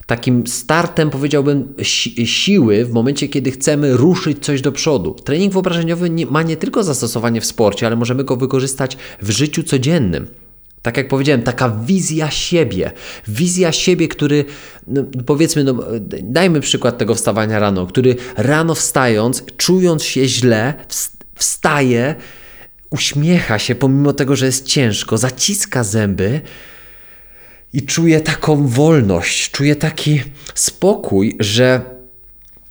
takim 0.08 0.46
startem, 0.46 1.10
powiedziałbym, 1.10 1.74
si 1.82 2.26
siły 2.26 2.84
w 2.84 2.92
momencie, 2.92 3.28
kiedy 3.28 3.50
chcemy 3.50 3.96
ruszyć 3.96 4.44
coś 4.44 4.60
do 4.60 4.72
przodu. 4.72 5.14
Trening 5.24 5.52
wyobrażeniowy 5.52 6.10
nie, 6.10 6.26
ma 6.26 6.42
nie 6.42 6.56
tylko 6.56 6.82
zastosowanie 6.82 7.40
w 7.40 7.44
sporcie, 7.44 7.86
ale 7.86 7.96
możemy 7.96 8.24
go 8.24 8.36
wykorzystać 8.36 8.96
w 9.22 9.30
życiu 9.30 9.62
codziennym. 9.62 10.26
Tak 10.82 10.96
jak 10.96 11.08
powiedziałem, 11.08 11.42
taka 11.42 11.68
wizja 11.70 12.30
siebie, 12.30 12.92
wizja 13.28 13.72
siebie, 13.72 14.08
który, 14.08 14.44
no, 14.86 15.04
powiedzmy, 15.26 15.64
no, 15.64 15.74
dajmy 16.22 16.60
przykład 16.60 16.98
tego 16.98 17.14
wstawania 17.14 17.58
rano, 17.58 17.86
który 17.86 18.16
rano 18.36 18.74
wstając, 18.74 19.44
czując 19.56 20.04
się 20.04 20.28
źle, 20.28 20.74
wstaje, 21.34 22.14
uśmiecha 22.90 23.58
się, 23.58 23.74
pomimo 23.74 24.12
tego, 24.12 24.36
że 24.36 24.46
jest 24.46 24.66
ciężko, 24.66 25.18
zaciska 25.18 25.84
zęby 25.84 26.40
i 27.72 27.82
czuję 27.82 28.20
taką 28.20 28.66
wolność, 28.66 29.50
czuję 29.50 29.76
taki 29.76 30.22
spokój, 30.54 31.36
że 31.40 31.80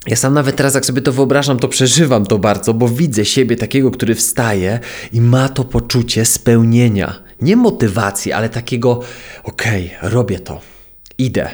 ja 0.08 0.16
sam 0.16 0.34
nawet 0.34 0.56
teraz, 0.56 0.76
jak 0.76 0.86
sobie 0.86 1.02
to 1.02 1.12
wyobrażam, 1.12 1.60
to 1.60 1.68
przeżywam 1.68 2.26
to 2.26 2.40
bardzo, 2.40 2.74
bo 2.74 2.90
widzę 2.90 3.26
siebie 3.26 3.56
takiego, 3.56 3.92
który 3.92 4.16
wstaje 4.16 4.80
i 5.14 5.22
ma 5.22 5.50
to 5.50 5.64
poczucie 5.64 6.26
spełnienia. 6.26 7.16
Nie 7.42 7.56
motywacji, 7.56 8.32
ale 8.32 8.50
takiego, 8.50 9.02
okej, 9.44 9.92
okay, 9.98 10.10
robię 10.10 10.40
to, 10.40 10.62
idę. 11.18 11.50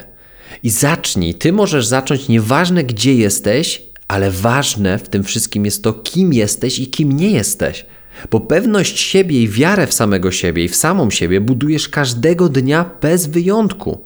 I 0.63 0.69
zacznij. 0.69 1.35
Ty 1.35 1.53
możesz 1.53 1.87
zacząć, 1.87 2.27
nieważne 2.27 2.83
gdzie 2.83 3.15
jesteś, 3.15 3.81
ale 4.07 4.31
ważne 4.31 4.97
w 4.97 5.09
tym 5.09 5.23
wszystkim 5.23 5.65
jest 5.65 5.83
to, 5.83 5.93
kim 5.93 6.33
jesteś 6.33 6.79
i 6.79 6.87
kim 6.87 7.11
nie 7.11 7.31
jesteś. 7.31 7.85
Bo 8.31 8.39
pewność 8.39 8.99
siebie 8.99 9.41
i 9.41 9.47
wiarę 9.47 9.87
w 9.87 9.93
samego 9.93 10.31
siebie 10.31 10.63
i 10.63 10.69
w 10.69 10.75
samą 10.75 11.09
siebie 11.09 11.41
budujesz 11.41 11.89
każdego 11.89 12.49
dnia 12.49 12.89
bez 13.01 13.27
wyjątku. 13.27 14.03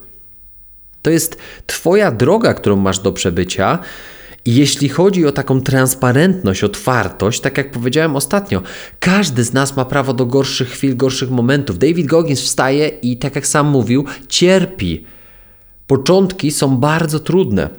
To 1.01 1.09
jest 1.09 1.37
Twoja 1.67 2.11
droga, 2.11 2.53
którą 2.53 2.75
masz 2.75 2.99
do 2.99 3.11
przebycia 3.11 3.79
I 4.45 4.55
jeśli 4.55 4.89
chodzi 4.89 5.25
o 5.25 5.31
taką 5.31 5.61
transparentność, 5.61 6.63
otwartość, 6.63 7.41
tak 7.41 7.57
jak 7.57 7.71
powiedziałem 7.71 8.15
ostatnio, 8.15 8.61
każdy 8.99 9.43
z 9.43 9.53
nas 9.53 9.75
ma 9.75 9.85
prawo 9.85 10.13
do 10.13 10.25
gorszych 10.25 10.69
chwil, 10.69 10.97
gorszych 10.97 11.31
momentów. 11.31 11.79
David 11.79 12.07
Goggins 12.07 12.41
wstaje 12.41 12.87
i, 12.87 13.17
tak 13.17 13.35
jak 13.35 13.47
sam 13.47 13.67
mówił, 13.67 14.05
cierpi. 14.27 15.05
Początki 15.87 16.51
są 16.51 16.77
bardzo 16.77 17.19
trudne, 17.19 17.69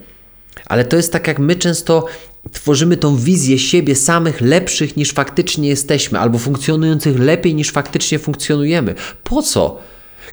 ale 0.69 0.85
to 0.85 0.97
jest 0.97 1.13
tak, 1.13 1.27
jak 1.27 1.39
my 1.39 1.57
często 1.57 2.07
tworzymy 2.53 2.97
tą 2.97 3.17
wizję 3.17 3.59
siebie 3.59 3.95
samych 3.95 4.41
lepszych 4.41 4.97
niż 4.97 5.13
faktycznie 5.13 5.69
jesteśmy, 5.69 6.19
albo 6.19 6.39
funkcjonujących 6.39 7.19
lepiej 7.19 7.55
niż 7.55 7.71
faktycznie 7.71 8.19
funkcjonujemy. 8.19 8.95
Po 9.25 9.43
co? 9.43 9.79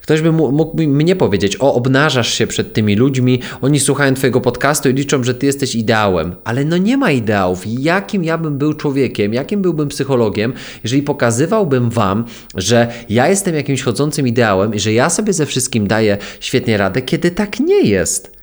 Ktoś 0.02 0.22
by 0.22 0.32
mógł 0.32 0.84
mnie 0.88 1.16
powiedzieć, 1.16 1.58
o, 1.60 1.74
obnażasz 1.74 2.34
się 2.34 2.48
przed 2.48 2.74
tymi 2.74 2.96
ludźmi, 2.96 3.42
oni 3.62 3.80
słuchają 3.80 4.14
Twojego 4.14 4.42
podcastu 4.42 4.90
i 4.90 4.94
liczą, 4.94 5.24
że 5.24 5.34
Ty 5.34 5.46
jesteś 5.46 5.76
ideałem. 5.76 6.36
Ale 6.44 6.66
no 6.66 6.78
nie 6.78 6.98
ma 6.98 7.12
ideałów. 7.12 7.64
Jakim 7.66 8.24
ja 8.24 8.38
bym 8.38 8.58
był 8.58 8.74
człowiekiem, 8.74 9.34
jakim 9.34 9.62
byłbym 9.62 9.88
psychologiem, 9.88 10.54
jeżeli 10.84 11.04
pokazywałbym 11.04 11.90
Wam, 11.90 12.26
że 12.56 12.88
ja 13.10 13.30
jestem 13.30 13.56
jakimś 13.56 13.82
chodzącym 13.82 14.28
ideałem 14.28 14.74
i 14.74 14.80
że 14.80 14.94
ja 14.94 15.10
sobie 15.10 15.34
ze 15.34 15.46
wszystkim 15.46 15.88
daję 15.88 16.18
świetnie 16.40 16.78
radę, 16.78 17.02
kiedy 17.02 17.32
tak 17.32 17.60
nie 17.60 17.82
jest. 17.82 18.35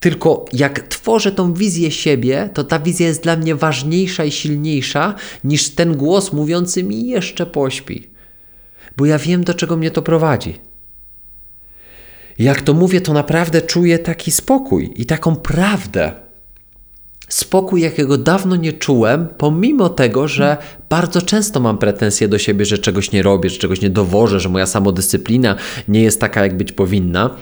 Tylko 0.00 0.44
jak 0.52 0.80
tworzę 0.88 1.32
tą 1.32 1.54
wizję 1.54 1.90
siebie, 1.90 2.50
to 2.54 2.64
ta 2.64 2.78
wizja 2.78 3.06
jest 3.06 3.22
dla 3.22 3.36
mnie 3.36 3.54
ważniejsza 3.54 4.24
i 4.24 4.30
silniejsza 4.30 5.14
niż 5.44 5.70
ten 5.70 5.96
głos 5.96 6.32
mówiący 6.32 6.82
mi 6.82 7.06
jeszcze 7.06 7.46
pośpi. 7.46 8.10
Bo 8.96 9.06
ja 9.06 9.18
wiem, 9.18 9.44
do 9.44 9.54
czego 9.54 9.76
mnie 9.76 9.90
to 9.90 10.02
prowadzi. 10.02 10.58
Jak 12.38 12.60
to 12.62 12.74
mówię, 12.74 13.00
to 13.00 13.12
naprawdę 13.12 13.62
czuję 13.62 13.98
taki 13.98 14.30
spokój 14.30 14.92
i 14.96 15.06
taką 15.06 15.36
prawdę. 15.36 16.12
Spokój, 17.28 17.80
jakiego 17.80 18.18
dawno 18.18 18.56
nie 18.56 18.72
czułem, 18.72 19.28
pomimo 19.38 19.88
tego, 19.88 20.28
że 20.28 20.56
bardzo 20.88 21.22
często 21.22 21.60
mam 21.60 21.78
pretensje 21.78 22.28
do 22.28 22.38
siebie, 22.38 22.64
że 22.64 22.78
czegoś 22.78 23.12
nie 23.12 23.22
robię, 23.22 23.50
że 23.50 23.58
czegoś 23.58 23.80
nie 23.80 23.90
dowożę, 23.90 24.40
że 24.40 24.48
moja 24.48 24.66
samodyscyplina 24.66 25.56
nie 25.88 26.02
jest 26.02 26.20
taka, 26.20 26.42
jak 26.42 26.56
być 26.56 26.72
powinna. 26.72 27.36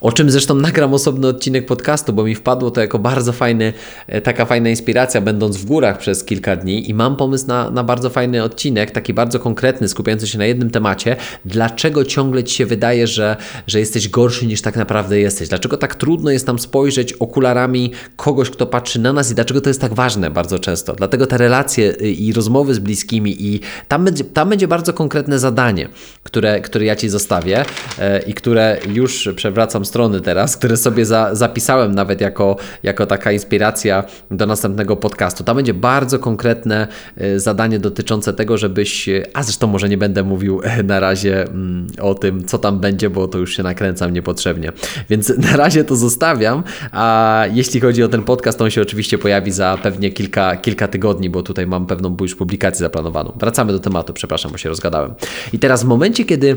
O 0.00 0.12
czym 0.12 0.30
zresztą 0.30 0.54
nagram 0.54 0.94
osobny 0.94 1.28
odcinek 1.28 1.66
podcastu, 1.66 2.12
bo 2.12 2.24
mi 2.24 2.34
wpadło 2.34 2.70
to 2.70 2.80
jako 2.80 2.98
bardzo 2.98 3.32
fajny, 3.32 3.72
e, 4.06 4.20
taka 4.20 4.44
fajna 4.44 4.70
inspiracja, 4.70 5.20
będąc 5.20 5.56
w 5.56 5.64
górach 5.64 5.98
przez 5.98 6.24
kilka 6.24 6.56
dni 6.56 6.90
i 6.90 6.94
mam 6.94 7.16
pomysł 7.16 7.46
na, 7.46 7.70
na 7.70 7.84
bardzo 7.84 8.10
fajny 8.10 8.42
odcinek, 8.42 8.90
taki 8.90 9.14
bardzo 9.14 9.40
konkretny, 9.40 9.88
skupiający 9.88 10.26
się 10.26 10.38
na 10.38 10.44
jednym 10.44 10.70
temacie. 10.70 11.16
Dlaczego 11.44 12.04
ciągle 12.04 12.44
Ci 12.44 12.54
się 12.54 12.66
wydaje, 12.66 13.06
że, 13.06 13.36
że 13.66 13.78
jesteś 13.78 14.08
gorszy 14.08 14.46
niż 14.46 14.62
tak 14.62 14.76
naprawdę 14.76 15.20
jesteś? 15.20 15.48
Dlaczego 15.48 15.76
tak 15.76 15.94
trudno 15.94 16.30
jest 16.30 16.46
nam 16.46 16.58
spojrzeć 16.58 17.12
okularami 17.12 17.92
kogoś, 18.16 18.50
kto 18.50 18.66
patrzy 18.66 18.98
na 18.98 19.12
nas 19.12 19.30
i 19.30 19.34
dlaczego 19.34 19.60
to 19.60 19.70
jest 19.70 19.80
tak 19.80 19.94
ważne 19.94 20.30
bardzo 20.30 20.58
często? 20.58 20.92
Dlatego 20.92 21.26
te 21.26 21.38
relacje 21.38 21.92
y, 22.02 22.10
i 22.10 22.32
rozmowy 22.32 22.74
z 22.74 22.78
bliskimi 22.78 23.46
i 23.46 23.60
tam 23.88 24.04
będzie, 24.04 24.24
tam 24.24 24.48
będzie 24.48 24.68
bardzo 24.68 24.92
konkretne 24.92 25.38
zadanie, 25.38 25.88
które, 26.22 26.60
które 26.60 26.84
ja 26.84 26.96
Ci 26.96 27.08
zostawię 27.08 27.64
e, 27.98 28.22
i 28.22 28.34
które 28.34 28.78
już 28.88 29.28
przewracam 29.36 29.84
strony 29.90 30.20
teraz, 30.20 30.56
które 30.56 30.76
sobie 30.76 31.06
za, 31.06 31.34
zapisałem 31.34 31.94
nawet 31.94 32.20
jako, 32.20 32.56
jako 32.82 33.06
taka 33.06 33.32
inspiracja 33.32 34.04
do 34.30 34.46
następnego 34.46 34.96
podcastu. 34.96 35.44
Tam 35.44 35.56
będzie 35.56 35.74
bardzo 35.74 36.18
konkretne 36.18 36.88
e, 37.16 37.40
zadanie 37.40 37.78
dotyczące 37.78 38.32
tego, 38.32 38.58
żebyś, 38.58 39.08
e, 39.08 39.22
a 39.34 39.42
zresztą 39.42 39.66
może 39.66 39.88
nie 39.88 39.98
będę 39.98 40.22
mówił 40.22 40.60
e, 40.64 40.82
na 40.82 41.00
razie 41.00 41.42
mm, 41.42 41.86
o 42.00 42.14
tym, 42.14 42.44
co 42.44 42.58
tam 42.58 42.80
będzie, 42.80 43.10
bo 43.10 43.28
to 43.28 43.38
już 43.38 43.56
się 43.56 43.62
nakręcam 43.62 44.12
niepotrzebnie. 44.12 44.72
Więc 45.10 45.32
na 45.50 45.56
razie 45.56 45.84
to 45.84 45.96
zostawiam, 45.96 46.62
a 46.92 47.44
jeśli 47.52 47.80
chodzi 47.80 48.02
o 48.02 48.08
ten 48.08 48.22
podcast, 48.22 48.62
on 48.62 48.70
się 48.70 48.82
oczywiście 48.82 49.18
pojawi 49.18 49.52
za 49.52 49.78
pewnie 49.82 50.10
kilka, 50.10 50.56
kilka 50.56 50.88
tygodni, 50.88 51.30
bo 51.30 51.42
tutaj 51.42 51.66
mam 51.66 51.86
pewną 51.86 52.16
już 52.20 52.34
publikację 52.34 52.78
zaplanowaną. 52.78 53.32
Wracamy 53.36 53.72
do 53.72 53.78
tematu, 53.78 54.12
przepraszam, 54.12 54.52
bo 54.52 54.58
się 54.58 54.68
rozgadałem. 54.68 55.14
I 55.52 55.58
teraz 55.58 55.84
w 55.84 55.86
momencie, 55.86 56.24
kiedy 56.24 56.56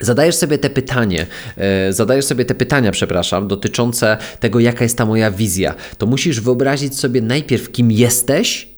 Zadajesz 0.00 0.34
sobie 0.34 0.58
te 0.58 0.70
pytanie, 0.70 1.26
e, 1.56 1.92
zadajesz 1.92 2.24
sobie 2.24 2.44
te 2.44 2.54
pytania, 2.54 2.92
przepraszam, 2.92 3.48
dotyczące 3.48 4.16
tego, 4.40 4.60
jaka 4.60 4.84
jest 4.84 4.98
ta 4.98 5.06
moja 5.06 5.30
wizja. 5.30 5.74
To 5.98 6.06
musisz 6.06 6.40
wyobrazić 6.40 6.98
sobie 6.98 7.22
najpierw, 7.22 7.72
kim 7.72 7.92
jesteś, 7.92 8.68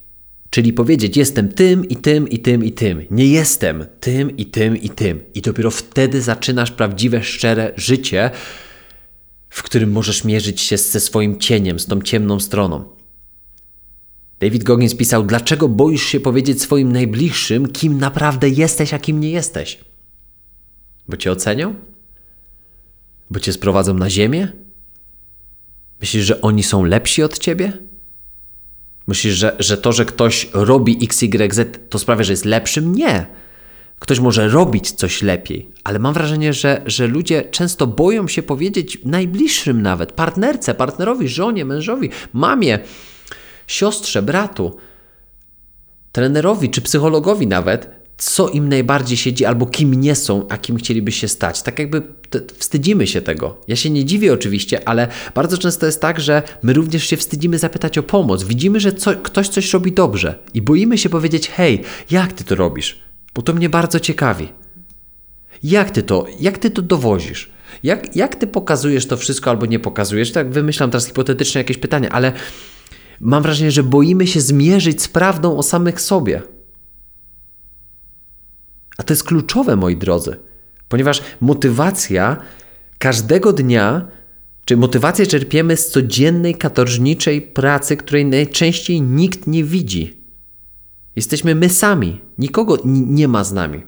czyli 0.51 0.73
powiedzieć: 0.73 1.17
Jestem 1.17 1.49
tym 1.49 1.89
i 1.89 1.97
tym 1.97 2.29
i 2.29 2.39
tym 2.39 2.65
i 2.65 2.73
tym. 2.73 3.03
Nie 3.11 3.27
jestem 3.27 3.85
tym 4.01 4.37
i 4.37 4.47
tym 4.47 4.77
i 4.77 4.91
tym. 4.91 5.21
I 5.35 5.43
dopiero 5.43 5.71
wtedy 5.71 6.23
zaczynasz 6.23 6.71
prawdziwe, 6.71 7.23
szczere 7.23 7.73
życie, 7.77 8.31
w 9.51 9.63
którym 9.63 9.93
możesz 9.93 10.25
mierzyć 10.25 10.61
się 10.61 10.79
ze 10.79 11.01
swoim 11.01 11.39
cieniem, 11.39 11.81
z 11.81 11.87
tą 11.87 12.03
ciemną 12.03 12.41
stroną. 12.41 12.85
David 14.41 14.65
Goggins 14.65 14.95
pisał: 14.95 15.25
Dlaczego 15.25 15.69
boisz 15.69 16.03
się 16.03 16.21
powiedzieć 16.21 16.63
swoim 16.63 16.93
najbliższym, 16.93 17.69
kim 17.69 17.99
naprawdę 17.99 18.49
jesteś, 18.49 18.95
a 18.95 18.99
kim 18.99 19.21
nie 19.21 19.31
jesteś? 19.31 19.92
Bo 21.09 21.17
cię 21.17 21.33
ocenią? 21.33 21.75
Bo 23.31 23.41
cię 23.41 23.53
sprowadzą 23.53 23.95
na 23.95 24.11
ziemię? 24.11 24.53
Myślisz, 26.01 26.25
że 26.25 26.41
oni 26.41 26.63
są 26.63 26.85
lepsi 26.85 27.23
od 27.23 27.39
ciebie? 27.39 27.73
Myślisz, 29.07 29.35
że, 29.35 29.57
że 29.59 29.77
to, 29.77 29.93
że 29.93 30.05
ktoś 30.05 30.51
robi 30.53 30.99
XYZ, 31.03 31.61
to 31.89 31.99
sprawia, 31.99 32.25
że 32.25 32.33
jest 32.33 32.45
lepszym? 32.45 32.95
Nie. 32.95 33.27
Ktoś 33.99 34.21
może 34.21 34.49
robić 34.49 34.93
coś 34.93 35.23
lepiej, 35.23 35.71
ale 35.85 35.99
mam 35.99 36.15
wrażenie, 36.15 36.53
że, 36.53 36.83
że 36.87 37.07
ludzie 37.07 37.45
często 37.51 37.87
boją 37.87 38.29
się 38.29 38.43
powiedzieć 38.43 38.99
najbliższym 39.05 39.83
nawet, 39.83 40.13
partnerce, 40.13 40.75
partnerowi, 40.75 41.29
żonie, 41.29 41.65
mężowi, 41.65 42.11
mamie, 42.33 42.79
siostrze, 43.67 44.23
bratu, 44.23 44.77
trenerowi 46.13 46.71
czy 46.71 46.83
psychologowi 46.83 47.47
nawet, 47.47 48.02
co 48.19 48.49
im 48.49 48.69
najbardziej 48.69 49.17
siedzi, 49.17 49.45
albo 49.45 49.67
kim 49.67 49.95
nie 49.95 50.15
są, 50.15 50.49
a 50.49 50.59
kim 50.59 50.77
chcieliby 50.77 51.13
się 51.13 51.29
stać. 51.29 51.63
Tak 51.63 51.79
jakby 51.79 52.03
wstydzimy 52.59 53.07
się 53.07 53.23
tego. 53.23 53.59
Ja 53.69 53.77
się 53.77 53.91
nie 53.91 54.05
dziwię 54.05 54.33
oczywiście, 54.33 54.89
ale 54.89 55.09
bardzo 55.35 55.59
często 55.59 55.87
jest 55.87 56.01
tak, 56.01 56.21
że 56.21 56.43
my 56.63 56.73
również 56.73 57.07
się 57.07 57.17
wstydzimy 57.17 57.59
zapytać 57.59 57.99
o 57.99 58.03
pomoc. 58.03 58.45
Widzimy, 58.45 58.81
że 58.81 58.93
co, 58.93 59.15
ktoś 59.15 59.49
coś 59.49 59.73
robi 59.73 59.93
dobrze 59.93 60.39
i 60.55 60.63
boimy 60.63 60.99
się 60.99 61.09
powiedzieć: 61.09 61.49
Hej, 61.49 61.83
jak 62.11 62.33
ty 62.33 62.45
to 62.45 62.55
robisz? 62.55 62.99
Bo 63.35 63.43
to 63.43 63.53
mnie 63.53 63.69
bardzo 63.69 64.01
ciekawi. 64.01 64.49
Jak 65.63 65.91
ty 65.91 66.03
to, 66.03 66.27
jak 66.41 66.59
ty 66.59 66.71
to 66.71 66.83
dowozisz? 66.83 67.51
Jak, 67.83 68.17
jak 68.17 68.37
ty 68.37 68.47
pokazujesz 68.47 69.07
to 69.07 69.17
wszystko 69.17 69.51
albo 69.51 69.67
nie 69.67 69.79
pokazujesz? 69.79 70.33
Tak 70.33 70.51
wymyślam 70.51 70.91
teraz 70.91 71.07
hipotetycznie 71.07 71.59
jakieś 71.59 71.79
pytanie, 71.79 72.13
ale 72.13 72.33
mam 73.21 73.43
wrażenie, 73.43 73.71
że 73.71 73.83
boimy 73.83 74.27
się 74.27 74.41
zmierzyć 74.41 75.03
z 75.03 75.09
prawdą 75.09 75.57
o 75.57 75.63
samych 75.63 76.01
sobie. 76.01 76.43
A 79.03 79.05
to 79.05 79.13
jest 79.13 79.25
kluczowe, 79.25 79.77
moi 79.77 79.97
drodzy, 79.97 80.37
ponieważ 80.89 81.23
motywacja 81.41 82.37
każdego 82.99 83.53
dnia, 83.53 84.09
czy 84.65 84.77
motywację 84.77 85.27
czerpiemy 85.27 85.77
z 85.77 85.91
codziennej, 85.91 86.55
katorżniczej 86.55 87.43
pracy, 87.43 87.97
której 87.97 88.27
najczęściej 88.27 89.03
nikt 89.03 89.47
nie 89.47 89.65
widzi. 89.65 90.17
Jesteśmy 91.17 91.55
my 91.55 91.69
sami, 91.69 92.21
nikogo 92.39 92.77
nie 92.85 93.29
ma 93.29 93.45
z 93.45 93.53
nami. 93.53 93.83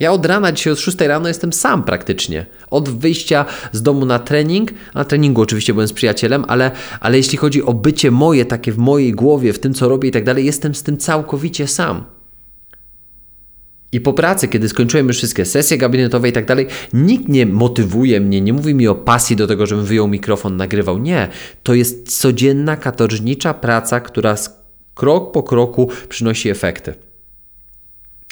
Ja 0.00 0.12
od 0.12 0.26
rana, 0.26 0.52
dzisiaj 0.52 0.72
od 0.72 0.78
6 0.78 1.00
rano 1.00 1.28
jestem 1.28 1.52
sam 1.52 1.84
praktycznie. 1.84 2.46
Od 2.70 2.88
wyjścia 2.88 3.44
z 3.72 3.82
domu 3.82 4.06
na 4.06 4.18
trening, 4.18 4.70
na 4.94 5.04
treningu 5.04 5.42
oczywiście 5.42 5.74
byłem 5.74 5.88
z 5.88 5.92
przyjacielem, 5.92 6.44
ale, 6.48 6.70
ale 7.00 7.16
jeśli 7.16 7.38
chodzi 7.38 7.62
o 7.62 7.74
bycie 7.74 8.10
moje, 8.10 8.44
takie 8.44 8.72
w 8.72 8.78
mojej 8.78 9.12
głowie, 9.12 9.52
w 9.52 9.58
tym 9.58 9.74
co 9.74 9.88
robię 9.88 10.08
i 10.08 10.12
tak 10.12 10.24
dalej, 10.24 10.44
jestem 10.44 10.74
z 10.74 10.82
tym 10.82 10.96
całkowicie 10.96 11.66
sam. 11.66 12.15
I 13.92 14.00
po 14.00 14.12
pracy, 14.12 14.48
kiedy 14.48 14.68
skończyłem 14.68 15.08
już 15.08 15.16
wszystkie 15.16 15.44
sesje 15.44 15.78
gabinetowe 15.78 16.28
i 16.28 16.32
tak 16.32 16.46
dalej, 16.46 16.66
nikt 16.92 17.28
nie 17.28 17.46
motywuje 17.46 18.20
mnie, 18.20 18.40
nie 18.40 18.52
mówi 18.52 18.74
mi 18.74 18.88
o 18.88 18.94
pasji 18.94 19.36
do 19.36 19.46
tego, 19.46 19.66
żebym 19.66 19.84
wyjął 19.84 20.08
mikrofon, 20.08 20.56
nagrywał. 20.56 20.98
Nie, 20.98 21.28
to 21.62 21.74
jest 21.74 22.20
codzienna, 22.20 22.76
katorżnicza 22.76 23.54
praca, 23.54 24.00
która 24.00 24.36
krok 24.94 25.32
po 25.32 25.42
kroku 25.42 25.90
przynosi 26.08 26.50
efekty. 26.50 26.94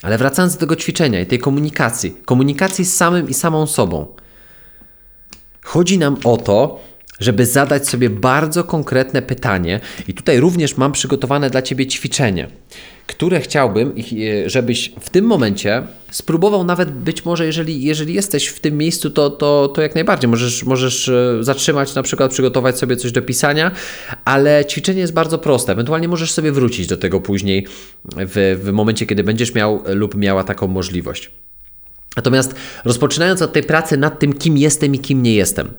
Ale 0.03 0.19
wracając 0.19 0.55
do 0.55 0.61
tego 0.61 0.77
ćwiczenia 0.77 1.21
i 1.21 1.27
tej 1.27 1.39
komunikacji, 1.39 2.17
komunikacji 2.25 2.85
z 2.85 2.97
samym 2.97 3.29
i 3.29 3.35
samą 3.35 3.67
sobą. 3.67 4.07
Chodzi 5.63 5.99
nam 5.99 6.17
o 6.25 6.37
to, 6.37 6.81
żeby 7.21 7.47
zadać 7.47 7.89
sobie 7.89 8.11
bardzo 8.11 8.65
konkretne 8.65 9.23
pytanie, 9.23 9.81
i 10.09 10.15
tutaj 10.15 10.41
również 10.41 10.77
mam 10.77 10.93
przygotowane 10.93 11.51
dla 11.51 11.63
Ciebie 11.63 11.87
ćwiczenie 11.87 12.49
które 13.07 13.41
chciałbym, 13.41 13.93
e, 14.45 14.51
żebyś 14.51 14.93
w 15.01 15.11
tym 15.11 15.25
momencie 15.25 15.83
spróbował 16.11 16.65
nawet 16.65 16.91
być 16.91 17.25
może, 17.25 17.47
jeżeli, 17.47 17.83
jeżeli 17.83 18.15
jesteś 18.15 18.47
w 18.47 18.61
tym 18.61 18.79
miejscu, 18.79 19.11
to, 19.11 19.31
to, 19.31 19.69
to 19.69 19.83
jak 19.83 19.95
najbardziej 19.95 20.31
możesz, 20.31 20.65
możesz 20.65 21.09
e, 21.09 21.37
zatrzymać, 21.41 21.95
na 21.95 22.03
przykład 22.03 22.31
przygotować 22.31 22.79
sobie 22.79 22.97
coś 22.97 23.13
do 23.13 23.23
pisania, 23.23 23.71
ale 24.25 24.65
ćwiczenie 24.65 25.01
jest 25.01 25.13
bardzo 25.13 25.39
proste. 25.39 25.73
Ewentualnie 25.73 26.09
możesz 26.09 26.33
sobie 26.33 26.53
wrócić 26.53 26.87
do 26.87 26.97
tego 26.97 27.21
później 27.21 27.67
w, 28.05 28.61
w 28.65 28.73
momencie, 28.73 29.07
kiedy 29.07 29.25
będziesz 29.25 29.55
miał 29.55 29.83
lub 29.87 30.15
miała 30.15 30.45
taką 30.45 30.67
możliwość. 30.67 31.31
Natomiast 32.17 32.55
rozpoczynając 32.85 33.43
od 33.43 33.53
tej 33.53 33.63
pracy 33.63 33.97
nad 33.97 34.19
tym, 34.19 34.33
kim 34.33 34.59
jestem 34.59 34.95
i 34.95 34.99
kim 34.99 35.23
nie 35.23 35.35
jestem. 35.35 35.71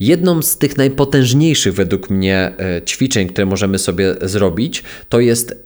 Jedną 0.00 0.42
z 0.42 0.58
tych 0.58 0.76
najpotężniejszych 0.76 1.74
według 1.74 2.10
mnie 2.10 2.52
e, 2.58 2.82
ćwiczeń, 2.82 3.28
które 3.28 3.46
możemy 3.46 3.78
sobie 3.78 4.14
zrobić, 4.22 4.82
to 5.08 5.20
jest 5.20 5.64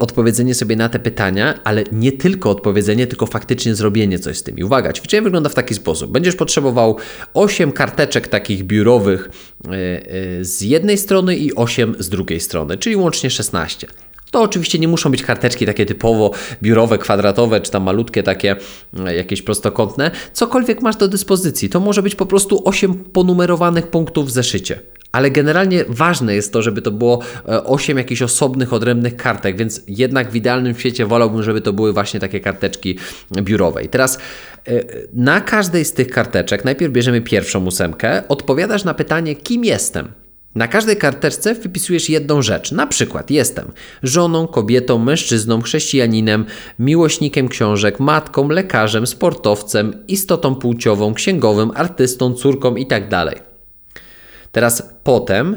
odpowiedzenie 0.00 0.54
sobie 0.54 0.76
na 0.76 0.88
te 0.88 0.98
pytania, 0.98 1.60
ale 1.64 1.84
nie 1.92 2.12
tylko 2.12 2.50
odpowiedzenie, 2.50 3.06
tylko 3.06 3.26
faktycznie 3.26 3.74
zrobienie 3.74 4.18
coś 4.18 4.38
z 4.38 4.42
tymi. 4.42 4.64
Uwaga, 4.64 4.92
ćwiczenie 4.92 5.22
wygląda 5.22 5.48
w 5.48 5.54
taki 5.54 5.74
sposób. 5.74 6.10
Będziesz 6.10 6.36
potrzebował 6.36 6.96
8 7.34 7.72
karteczek 7.72 8.28
takich 8.28 8.64
biurowych 8.64 9.30
e, 9.64 9.70
e, 9.70 10.44
z 10.44 10.60
jednej 10.60 10.98
strony 10.98 11.36
i 11.36 11.54
8 11.54 11.94
z 11.98 12.08
drugiej 12.08 12.40
strony, 12.40 12.78
czyli 12.78 12.96
łącznie 12.96 13.30
16. 13.30 13.86
To 14.30 14.42
oczywiście 14.42 14.78
nie 14.78 14.88
muszą 14.88 15.10
być 15.10 15.22
karteczki 15.22 15.66
takie 15.66 15.86
typowo 15.86 16.30
biurowe, 16.62 16.98
kwadratowe, 16.98 17.60
czy 17.60 17.70
tam 17.70 17.82
malutkie 17.82 18.22
takie 18.22 18.56
e, 19.06 19.16
jakieś 19.16 19.42
prostokątne. 19.42 20.10
Cokolwiek 20.32 20.82
masz 20.82 20.96
do 20.96 21.08
dyspozycji. 21.08 21.68
To 21.68 21.80
może 21.80 22.02
być 22.02 22.14
po 22.14 22.26
prostu 22.26 22.62
8 22.64 22.94
ponumerowanych 22.94 23.86
punktów 23.86 24.26
w 24.26 24.30
zeszycie. 24.30 24.80
Ale 25.12 25.30
generalnie 25.30 25.84
ważne 25.88 26.34
jest 26.34 26.52
to, 26.52 26.62
żeby 26.62 26.82
to 26.82 26.90
było 26.90 27.20
8 27.64 27.96
e, 27.96 28.00
jakichś 28.00 28.22
osobnych, 28.22 28.72
odrębnych 28.72 29.16
kartek, 29.16 29.56
więc 29.56 29.82
jednak 29.88 30.30
w 30.30 30.36
idealnym 30.36 30.74
świecie 30.74 31.06
wolałbym, 31.06 31.42
żeby 31.42 31.60
to 31.60 31.72
były 31.72 31.92
właśnie 31.92 32.20
takie 32.20 32.40
karteczki 32.40 32.98
biurowe. 33.42 33.82
I 33.82 33.88
teraz 33.88 34.18
e, 34.68 34.84
na 35.12 35.40
każdej 35.40 35.84
z 35.84 35.92
tych 35.92 36.10
karteczek 36.10 36.64
najpierw 36.64 36.92
bierzemy 36.92 37.20
pierwszą 37.20 37.66
ósemkę, 37.66 38.28
odpowiadasz 38.28 38.84
na 38.84 38.94
pytanie, 38.94 39.36
kim 39.36 39.64
jestem. 39.64 40.19
Na 40.54 40.68
każdej 40.68 40.96
karteczce 40.96 41.54
wypisujesz 41.54 42.08
jedną 42.08 42.42
rzecz. 42.42 42.72
Na 42.72 42.86
przykład 42.86 43.30
jestem 43.30 43.72
żoną, 44.02 44.46
kobietą, 44.46 44.98
mężczyzną, 44.98 45.62
chrześcijaninem, 45.62 46.44
miłośnikiem 46.78 47.48
książek, 47.48 48.00
matką, 48.00 48.48
lekarzem, 48.48 49.06
sportowcem, 49.06 50.04
istotą 50.08 50.54
płciową, 50.54 51.14
księgowym, 51.14 51.70
artystą, 51.74 52.34
córką 52.34 52.76
itd. 52.76 53.08
Tak 53.08 53.42
Teraz 54.52 54.82
potem, 55.04 55.56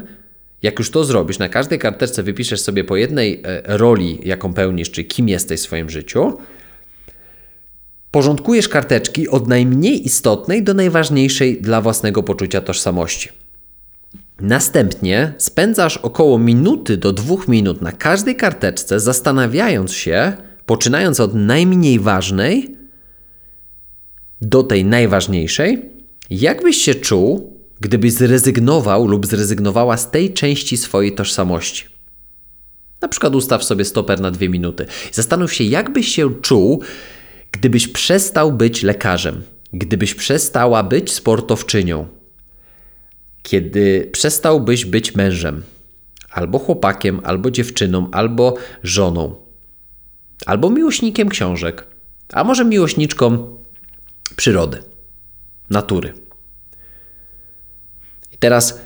jak 0.62 0.78
już 0.78 0.90
to 0.90 1.04
zrobisz, 1.04 1.38
na 1.38 1.48
każdej 1.48 1.78
karteczce 1.78 2.22
wypiszesz 2.22 2.60
sobie 2.60 2.84
po 2.84 2.96
jednej 2.96 3.42
e, 3.44 3.62
roli, 3.76 4.18
jaką 4.24 4.54
pełnisz, 4.54 4.90
czy 4.90 5.04
kim 5.04 5.28
jesteś 5.28 5.60
w 5.60 5.62
swoim 5.62 5.90
życiu. 5.90 6.38
Porządkujesz 8.10 8.68
karteczki 8.68 9.28
od 9.28 9.48
najmniej 9.48 10.06
istotnej 10.06 10.62
do 10.62 10.74
najważniejszej 10.74 11.62
dla 11.62 11.80
własnego 11.80 12.22
poczucia 12.22 12.60
tożsamości. 12.60 13.43
Następnie 14.40 15.32
spędzasz 15.38 15.96
około 15.96 16.38
minuty 16.38 16.96
do 16.96 17.12
dwóch 17.12 17.48
minut 17.48 17.82
na 17.82 17.92
każdej 17.92 18.36
karteczce, 18.36 19.00
zastanawiając 19.00 19.92
się, 19.92 20.32
poczynając 20.66 21.20
od 21.20 21.34
najmniej 21.34 22.00
ważnej 22.00 22.76
do 24.40 24.62
tej 24.62 24.84
najważniejszej, 24.84 25.90
jakbyś 26.30 26.76
się 26.76 26.94
czuł, 26.94 27.58
gdybyś 27.80 28.12
zrezygnował 28.12 29.06
lub 29.06 29.26
zrezygnowała 29.26 29.96
z 29.96 30.10
tej 30.10 30.32
części 30.32 30.76
swojej 30.76 31.14
tożsamości. 31.14 31.84
Na 33.00 33.08
przykład 33.08 33.34
ustaw 33.34 33.64
sobie 33.64 33.84
stoper 33.84 34.20
na 34.20 34.30
dwie 34.30 34.48
minuty. 34.48 34.86
Zastanów 35.12 35.54
się, 35.54 35.64
jakbyś 35.64 36.08
się 36.08 36.34
czuł, 36.42 36.82
gdybyś 37.52 37.88
przestał 37.88 38.52
być 38.52 38.82
lekarzem, 38.82 39.42
gdybyś 39.72 40.14
przestała 40.14 40.82
być 40.82 41.12
sportowczynią, 41.12 42.06
kiedy 43.44 44.08
przestałbyś 44.12 44.84
być 44.84 45.14
mężem, 45.14 45.62
albo 46.30 46.58
chłopakiem, 46.58 47.20
albo 47.24 47.50
dziewczyną, 47.50 48.08
albo 48.12 48.54
żoną, 48.82 49.34
albo 50.46 50.70
miłośnikiem 50.70 51.28
książek, 51.28 51.86
a 52.32 52.44
może 52.44 52.64
miłośniczką 52.64 53.56
przyrody, 54.36 54.78
natury. 55.70 56.12
I 58.32 58.38
teraz 58.38 58.80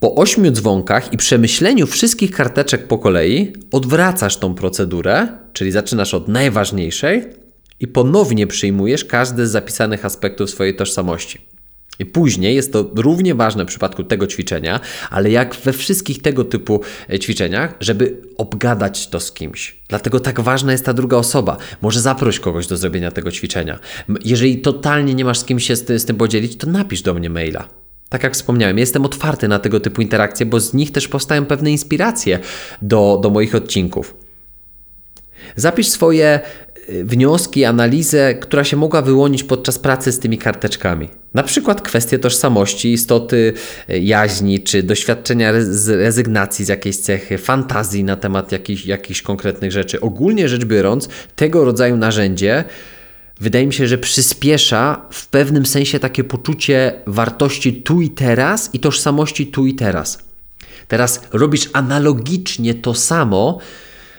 po 0.00 0.14
ośmiu 0.14 0.50
dzwonkach 0.50 1.12
i 1.12 1.16
przemyśleniu 1.16 1.86
wszystkich 1.86 2.30
karteczek 2.30 2.86
po 2.86 2.98
kolei 2.98 3.52
odwracasz 3.72 4.36
tą 4.36 4.54
procedurę, 4.54 5.28
czyli 5.52 5.70
zaczynasz 5.72 6.14
od 6.14 6.28
najważniejszej 6.28 7.24
i 7.80 7.88
ponownie 7.88 8.46
przyjmujesz 8.46 9.04
każdy 9.04 9.46
z 9.46 9.50
zapisanych 9.50 10.04
aspektów 10.04 10.50
swojej 10.50 10.76
tożsamości. 10.76 11.49
Później 12.06 12.54
jest 12.54 12.72
to 12.72 12.90
równie 12.94 13.34
ważne 13.34 13.64
w 13.64 13.66
przypadku 13.66 14.04
tego 14.04 14.26
ćwiczenia, 14.26 14.80
ale 15.10 15.30
jak 15.30 15.54
we 15.54 15.72
wszystkich 15.72 16.22
tego 16.22 16.44
typu 16.44 16.80
e, 17.12 17.18
ćwiczeniach, 17.18 17.74
żeby 17.80 18.16
obgadać 18.36 19.08
to 19.08 19.20
z 19.20 19.32
kimś. 19.32 19.76
Dlatego 19.88 20.20
tak 20.20 20.40
ważna 20.40 20.72
jest 20.72 20.84
ta 20.84 20.92
druga 20.92 21.16
osoba. 21.16 21.56
Może 21.82 22.00
zaproś 22.00 22.40
kogoś 22.40 22.66
do 22.66 22.76
zrobienia 22.76 23.10
tego 23.10 23.32
ćwiczenia. 23.32 23.78
Jeżeli 24.24 24.58
totalnie 24.58 25.14
nie 25.14 25.24
masz 25.24 25.38
z 25.38 25.44
kim 25.44 25.60
się 25.60 25.76
z 25.76 26.04
tym 26.04 26.16
podzielić, 26.16 26.56
to 26.56 26.66
napisz 26.66 27.02
do 27.02 27.14
mnie 27.14 27.30
maila. 27.30 27.68
Tak 28.08 28.22
jak 28.22 28.34
wspomniałem, 28.34 28.78
jestem 28.78 29.04
otwarty 29.04 29.48
na 29.48 29.58
tego 29.58 29.80
typu 29.80 30.02
interakcje, 30.02 30.46
bo 30.46 30.60
z 30.60 30.74
nich 30.74 30.92
też 30.92 31.08
powstają 31.08 31.46
pewne 31.46 31.70
inspiracje 31.70 32.38
do, 32.82 33.18
do 33.22 33.30
moich 33.30 33.54
odcinków. 33.54 34.14
Zapisz 35.56 35.88
swoje 35.88 36.40
wnioski, 37.04 37.64
analizę, 37.64 38.34
która 38.34 38.64
się 38.64 38.76
mogła 38.76 39.02
wyłonić 39.02 39.44
podczas 39.44 39.78
pracy 39.78 40.12
z 40.12 40.18
tymi 40.18 40.38
karteczkami. 40.38 41.08
Na 41.34 41.42
przykład 41.42 41.80
kwestie 41.80 42.18
tożsamości, 42.18 42.92
istoty 42.92 43.52
e, 43.88 43.98
jaźni, 43.98 44.60
czy 44.60 44.82
doświadczenia 44.82 45.52
rezygnacji 45.86 46.64
z 46.64 46.68
jakiejś 46.68 46.96
cechy, 46.96 47.38
fantazji 47.38 48.04
na 48.04 48.16
temat 48.16 48.52
jakichś 48.86 49.22
konkretnych 49.22 49.72
rzeczy. 49.72 50.00
Ogólnie 50.00 50.48
rzecz 50.48 50.64
biorąc, 50.64 51.08
tego 51.36 51.64
rodzaju 51.64 51.96
narzędzie 51.96 52.64
wydaje 53.40 53.66
mi 53.66 53.72
się, 53.72 53.88
że 53.88 53.98
przyspiesza 53.98 55.02
w 55.10 55.28
pewnym 55.28 55.66
sensie 55.66 55.98
takie 55.98 56.24
poczucie 56.24 56.92
wartości 57.06 57.72
tu 57.72 58.00
i 58.00 58.10
teraz 58.10 58.70
i 58.72 58.80
tożsamości 58.80 59.46
tu 59.46 59.66
i 59.66 59.74
teraz. 59.74 60.18
Teraz 60.88 61.22
robisz 61.32 61.70
analogicznie 61.72 62.74
to 62.74 62.94
samo 62.94 63.58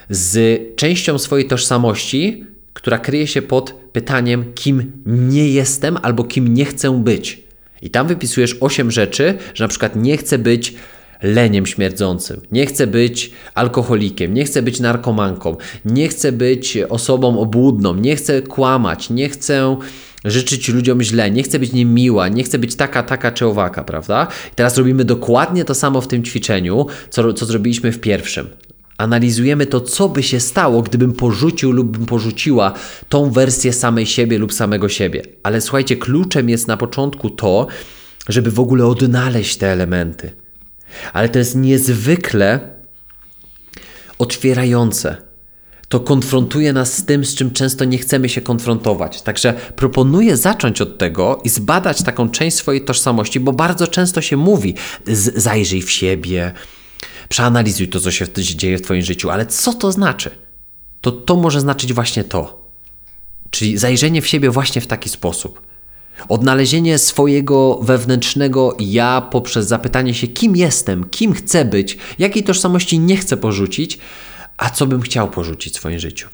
z 0.10 0.62
częścią 0.76 1.18
swojej 1.18 1.48
tożsamości, 1.48 2.46
która 2.74 2.98
kryje 2.98 3.28
się 3.28 3.42
pod 3.42 3.74
pytaniem, 3.74 4.54
kim 4.54 4.92
nie 5.06 5.50
jestem 5.50 5.98
albo 6.02 6.24
kim 6.24 6.54
nie 6.54 6.66
chcę 6.66 7.04
być. 7.04 7.44
I 7.82 7.90
tam 7.90 8.08
wypisujesz 8.08 8.58
8 8.60 8.92
rzeczy, 8.92 9.38
że 9.54 9.64
na 9.64 9.68
przykład 9.68 9.96
nie 9.96 10.18
chcę 10.18 10.38
być 10.38 10.76
leniem 11.22 11.66
śmierdzącym, 11.66 12.42
nie 12.52 12.66
chcę 12.66 12.88
być 12.88 13.32
alkoholikiem, 13.54 14.34
nie 14.34 14.46
chcę 14.46 14.62
być 14.62 14.80
narkomanką, 14.80 15.58
nie 15.86 16.08
chcę 16.08 16.32
być 16.32 16.78
osobą 16.90 17.40
obłudną, 17.40 17.96
nie 17.96 18.16
chcę 18.16 18.42
kłamać, 18.42 19.10
nie 19.10 19.30
chcę 19.30 19.78
życzyć 20.26 20.70
ludziom 20.70 21.02
źle, 21.02 21.32
nie 21.32 21.44
chcę 21.44 21.60
być 21.60 21.74
niemiła, 21.74 22.28
nie 22.28 22.44
chcę 22.44 22.60
być 22.60 22.76
taka, 22.76 23.04
taka 23.04 23.32
czy 23.32 23.46
owaka, 23.46 23.84
prawda? 23.84 24.28
I 24.52 24.56
teraz 24.56 24.78
robimy 24.78 25.06
dokładnie 25.06 25.66
to 25.66 25.76
samo 25.76 26.02
w 26.02 26.08
tym 26.08 26.24
ćwiczeniu, 26.24 26.86
co, 27.10 27.34
co 27.34 27.46
zrobiliśmy 27.46 27.92
w 27.92 28.00
pierwszym. 28.00 28.48
Analizujemy 28.98 29.66
to, 29.66 29.82
co 29.82 30.10
by 30.10 30.24
się 30.24 30.40
stało, 30.40 30.82
gdybym 30.82 31.14
porzucił 31.14 31.72
lub 31.72 31.98
bym 31.98 32.06
porzuciła 32.06 32.74
tą 33.10 33.32
wersję 33.32 33.74
samej 33.74 34.06
siebie 34.06 34.38
lub 34.38 34.54
samego 34.54 34.90
siebie. 34.90 35.24
Ale 35.44 35.62
słuchajcie, 35.62 35.98
kluczem 35.98 36.50
jest 36.50 36.68
na 36.68 36.78
początku 36.78 37.30
to, 37.30 37.68
żeby 38.30 38.52
w 38.52 38.60
ogóle 38.60 38.86
odnaleźć 38.86 39.58
te 39.58 39.68
elementy. 39.68 40.32
Ale 41.14 41.30
to 41.30 41.40
jest 41.40 41.56
niezwykle 41.56 42.60
otwierające. 44.20 45.18
To 45.90 46.00
konfrontuje 46.00 46.74
nas 46.74 46.98
z 46.98 47.06
tym, 47.06 47.26
z 47.26 47.36
czym 47.36 47.52
często 47.52 47.86
nie 47.86 47.98
chcemy 47.98 48.30
się 48.30 48.42
konfrontować. 48.42 49.22
Także 49.22 49.54
proponuję 49.76 50.38
zacząć 50.38 50.82
od 50.82 50.98
tego 50.98 51.42
i 51.44 51.50
zbadać 51.50 52.04
taką 52.04 52.30
część 52.30 52.58
swojej 52.58 52.86
tożsamości, 52.86 53.40
bo 53.40 53.54
bardzo 53.54 53.88
często 53.88 54.22
się 54.22 54.38
mówi: 54.38 54.76
zajrzyj 55.36 55.82
w 55.82 55.92
siebie, 55.92 56.52
przeanalizuj 57.32 57.88
to, 57.88 58.00
co 58.00 58.12
się 58.12 58.28
dzieje 58.34 58.78
w 58.78 58.82
Twoim 58.82 59.02
życiu, 59.02 59.30
ale 59.30 59.46
co 59.46 59.74
to 59.74 59.92
znaczy? 59.92 60.30
To 61.02 61.12
to 61.12 61.36
może 61.36 61.62
znaczyć 61.62 61.94
właśnie 61.94 62.24
to. 62.24 62.72
Czyli 63.50 63.78
zajrzenie 63.78 64.22
w 64.22 64.28
siebie 64.28 64.50
właśnie 64.50 64.82
w 64.82 64.88
taki 64.88 65.10
sposób. 65.10 65.62
Odnalezienie 66.30 66.98
swojego 66.98 67.80
wewnętrznego 67.82 68.76
ja 68.80 69.22
poprzez 69.22 69.68
zapytanie 69.68 70.14
się, 70.14 70.28
kim 70.28 70.56
jestem, 70.56 71.04
kim 71.04 71.34
chcę 71.34 71.66
być, 71.66 71.98
jakiej 72.20 72.44
tożsamości 72.44 73.00
nie 73.00 73.18
chcę 73.18 73.38
porzucić, 73.38 74.00
a 74.58 74.70
co 74.70 74.88
bym 74.88 75.02
chciał 75.02 75.30
porzucić 75.30 75.74
w 75.74 75.78
swoim 75.78 76.00
życiu. 76.00 76.30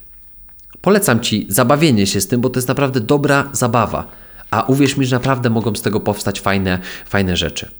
Polecam 0.81 1.19
Ci 1.19 1.45
zabawienie 1.49 2.07
się 2.07 2.21
z 2.21 2.27
tym, 2.27 2.41
bo 2.41 2.49
to 2.49 2.57
jest 2.57 2.67
naprawdę 2.67 2.99
dobra 2.99 3.49
zabawa. 3.51 4.11
A 4.51 4.63
uwierz 4.63 4.97
mi, 4.97 5.05
że 5.05 5.15
naprawdę 5.15 5.49
mogą 5.49 5.75
z 5.75 5.81
tego 5.81 5.99
powstać 5.99 6.41
fajne, 6.41 6.79
fajne 7.05 7.37
rzeczy. 7.37 7.71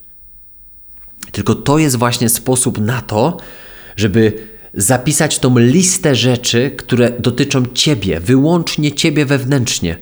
Tylko 1.32 1.56
to 1.56 1.78
jest 1.78 1.96
właśnie 1.96 2.30
sposób 2.30 2.80
na 2.80 3.02
to, 3.02 3.38
żeby 3.96 4.34
zapisać 4.74 5.40
tą 5.40 5.58
listę 5.58 6.16
rzeczy, 6.16 6.72
które 6.78 7.12
dotyczą 7.20 7.66
ciebie, 7.74 8.20
wyłącznie 8.20 8.92
ciebie 8.92 9.26
wewnętrznie. 9.26 9.98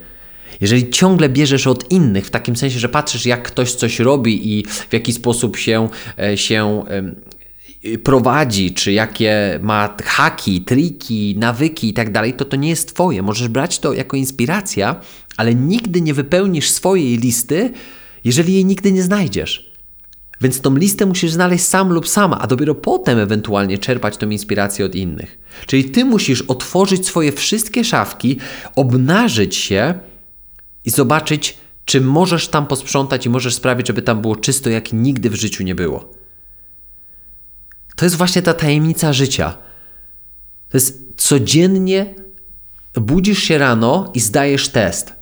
Jeżeli 0.61 0.89
ciągle 0.89 1.29
bierzesz 1.29 1.67
od 1.67 1.91
innych, 1.91 2.25
w 2.25 2.29
takim 2.29 2.55
sensie, 2.55 2.79
że 2.79 2.89
patrzysz, 2.89 3.25
jak 3.25 3.43
ktoś 3.43 3.73
coś 3.73 3.99
robi 3.99 4.57
i 4.59 4.65
w 4.89 4.93
jaki 4.93 5.13
sposób 5.13 5.57
się, 5.57 5.89
e, 6.19 6.37
się 6.37 6.83
prowadzi, 8.03 8.73
czy 8.73 8.91
jakie 8.91 9.59
ma 9.63 9.95
haki, 10.03 10.61
triki, 10.61 11.35
nawyki 11.37 11.89
i 11.89 11.93
tak 11.93 12.11
dalej, 12.11 12.33
to 12.33 12.45
to 12.45 12.55
nie 12.55 12.69
jest 12.69 12.93
Twoje. 12.93 13.21
Możesz 13.21 13.47
brać 13.47 13.79
to 13.79 13.93
jako 13.93 14.17
inspiracja, 14.17 14.95
ale 15.37 15.55
nigdy 15.55 16.01
nie 16.01 16.13
wypełnisz 16.13 16.69
swojej 16.69 17.17
listy, 17.17 17.71
jeżeli 18.23 18.53
jej 18.53 18.65
nigdy 18.65 18.91
nie 18.91 19.03
znajdziesz. 19.03 19.64
Więc 20.45 20.61
tą 20.61 20.75
listę 20.75 21.05
musisz 21.05 21.31
znaleźć 21.31 21.65
sam 21.65 21.89
lub 21.89 22.07
sama, 22.07 22.39
a 22.39 22.47
dopiero 22.47 22.75
potem 22.75 23.19
ewentualnie 23.19 23.77
czerpać 23.77 24.17
tą 24.17 24.29
inspirację 24.29 24.85
od 24.85 24.95
innych. 24.95 25.39
Czyli 25.65 25.85
ty 25.85 26.05
musisz 26.05 26.41
otworzyć 26.41 27.07
swoje 27.07 27.31
wszystkie 27.31 27.83
szafki, 27.83 28.37
obnażyć 28.75 29.55
się 29.55 29.99
i 30.85 30.89
zobaczyć, 30.89 31.57
czy 31.85 32.01
możesz 32.01 32.47
tam 32.47 32.67
posprzątać 32.67 33.25
i 33.25 33.29
możesz 33.29 33.55
sprawić, 33.55 33.87
żeby 33.87 34.01
tam 34.01 34.21
było 34.21 34.35
czysto, 34.35 34.69
jak 34.69 34.93
nigdy 34.93 35.29
w 35.29 35.35
życiu 35.35 35.63
nie 35.63 35.75
było. 35.75 36.13
To 37.95 38.05
jest 38.05 38.15
właśnie 38.15 38.41
ta 38.41 38.53
tajemnica 38.53 39.13
życia. 39.13 39.57
To 40.69 40.77
jest 40.77 41.03
codziennie 41.17 42.15
budzisz 42.93 43.39
się 43.39 43.57
rano 43.57 44.11
i 44.13 44.19
zdajesz 44.19 44.69
test. 44.69 45.13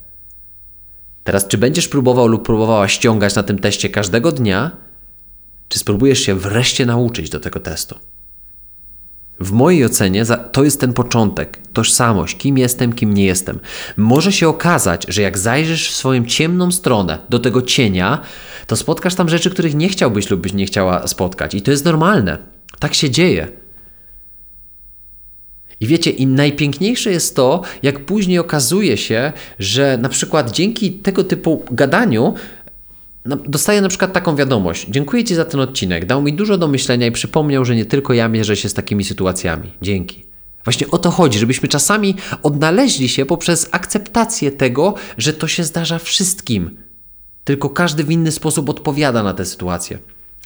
Teraz, 1.23 1.47
czy 1.47 1.57
będziesz 1.57 1.87
próbował 1.87 2.27
lub 2.27 2.45
próbowała 2.45 2.87
ściągać 2.87 3.35
na 3.35 3.43
tym 3.43 3.59
teście 3.59 3.89
każdego 3.89 4.31
dnia, 4.31 4.82
czy 5.73 5.79
spróbujesz 5.79 6.19
się 6.19 6.35
wreszcie 6.35 6.85
nauczyć 6.85 7.29
do 7.29 7.39
tego 7.39 7.59
testu? 7.59 7.95
W 9.39 9.51
mojej 9.51 9.85
ocenie 9.85 10.23
to 10.51 10.63
jest 10.63 10.79
ten 10.79 10.93
początek, 10.93 11.59
tożsamość, 11.73 12.37
kim 12.37 12.57
jestem, 12.57 12.93
kim 12.93 13.13
nie 13.13 13.25
jestem. 13.25 13.59
Może 13.97 14.31
się 14.31 14.47
okazać, 14.47 15.05
że 15.07 15.21
jak 15.21 15.37
zajrzysz 15.37 15.89
w 15.89 15.95
swoją 15.95 16.25
ciemną 16.25 16.71
stronę 16.71 17.19
do 17.29 17.39
tego 17.39 17.61
cienia, 17.61 18.21
to 18.67 18.75
spotkasz 18.75 19.15
tam 19.15 19.29
rzeczy, 19.29 19.49
których 19.49 19.75
nie 19.75 19.89
chciałbyś 19.89 20.29
lub 20.29 20.41
byś 20.41 20.53
nie 20.53 20.65
chciała 20.65 21.07
spotkać. 21.07 21.53
I 21.53 21.61
to 21.61 21.71
jest 21.71 21.85
normalne. 21.85 22.37
Tak 22.79 22.93
się 22.93 23.09
dzieje. 23.09 23.47
I 25.79 25.87
wiecie, 25.87 26.11
i 26.11 26.27
najpiękniejsze 26.27 27.11
jest 27.11 27.35
to, 27.35 27.61
jak 27.83 28.05
później 28.05 28.39
okazuje 28.39 28.97
się, 28.97 29.33
że 29.59 29.97
na 29.97 30.09
przykład 30.09 30.51
dzięki 30.51 30.91
tego 30.91 31.23
typu 31.23 31.65
gadaniu 31.71 32.33
dostaję 33.25 33.81
na 33.81 33.89
przykład 33.89 34.13
taką 34.13 34.35
wiadomość. 34.35 34.87
Dziękuję 34.89 35.23
Ci 35.23 35.35
za 35.35 35.45
ten 35.45 35.59
odcinek. 35.59 36.05
Dał 36.05 36.21
mi 36.21 36.33
dużo 36.33 36.57
do 36.57 36.67
myślenia 36.67 37.07
i 37.07 37.11
przypomniał, 37.11 37.65
że 37.65 37.75
nie 37.75 37.85
tylko 37.85 38.13
ja 38.13 38.27
mierzę 38.27 38.55
się 38.55 38.69
z 38.69 38.73
takimi 38.73 39.03
sytuacjami. 39.03 39.71
Dzięki. 39.81 40.23
Właśnie 40.63 40.87
o 40.91 40.97
to 40.97 41.11
chodzi, 41.11 41.39
żebyśmy 41.39 41.69
czasami 41.69 42.15
odnaleźli 42.43 43.09
się 43.09 43.25
poprzez 43.25 43.69
akceptację 43.71 44.51
tego, 44.51 44.93
że 45.17 45.33
to 45.33 45.47
się 45.47 45.63
zdarza 45.63 45.99
wszystkim. 45.99 46.77
Tylko 47.43 47.69
każdy 47.69 48.03
w 48.03 48.11
inny 48.11 48.31
sposób 48.31 48.69
odpowiada 48.69 49.23
na 49.23 49.33
tę 49.33 49.45
sytuację. 49.45 49.99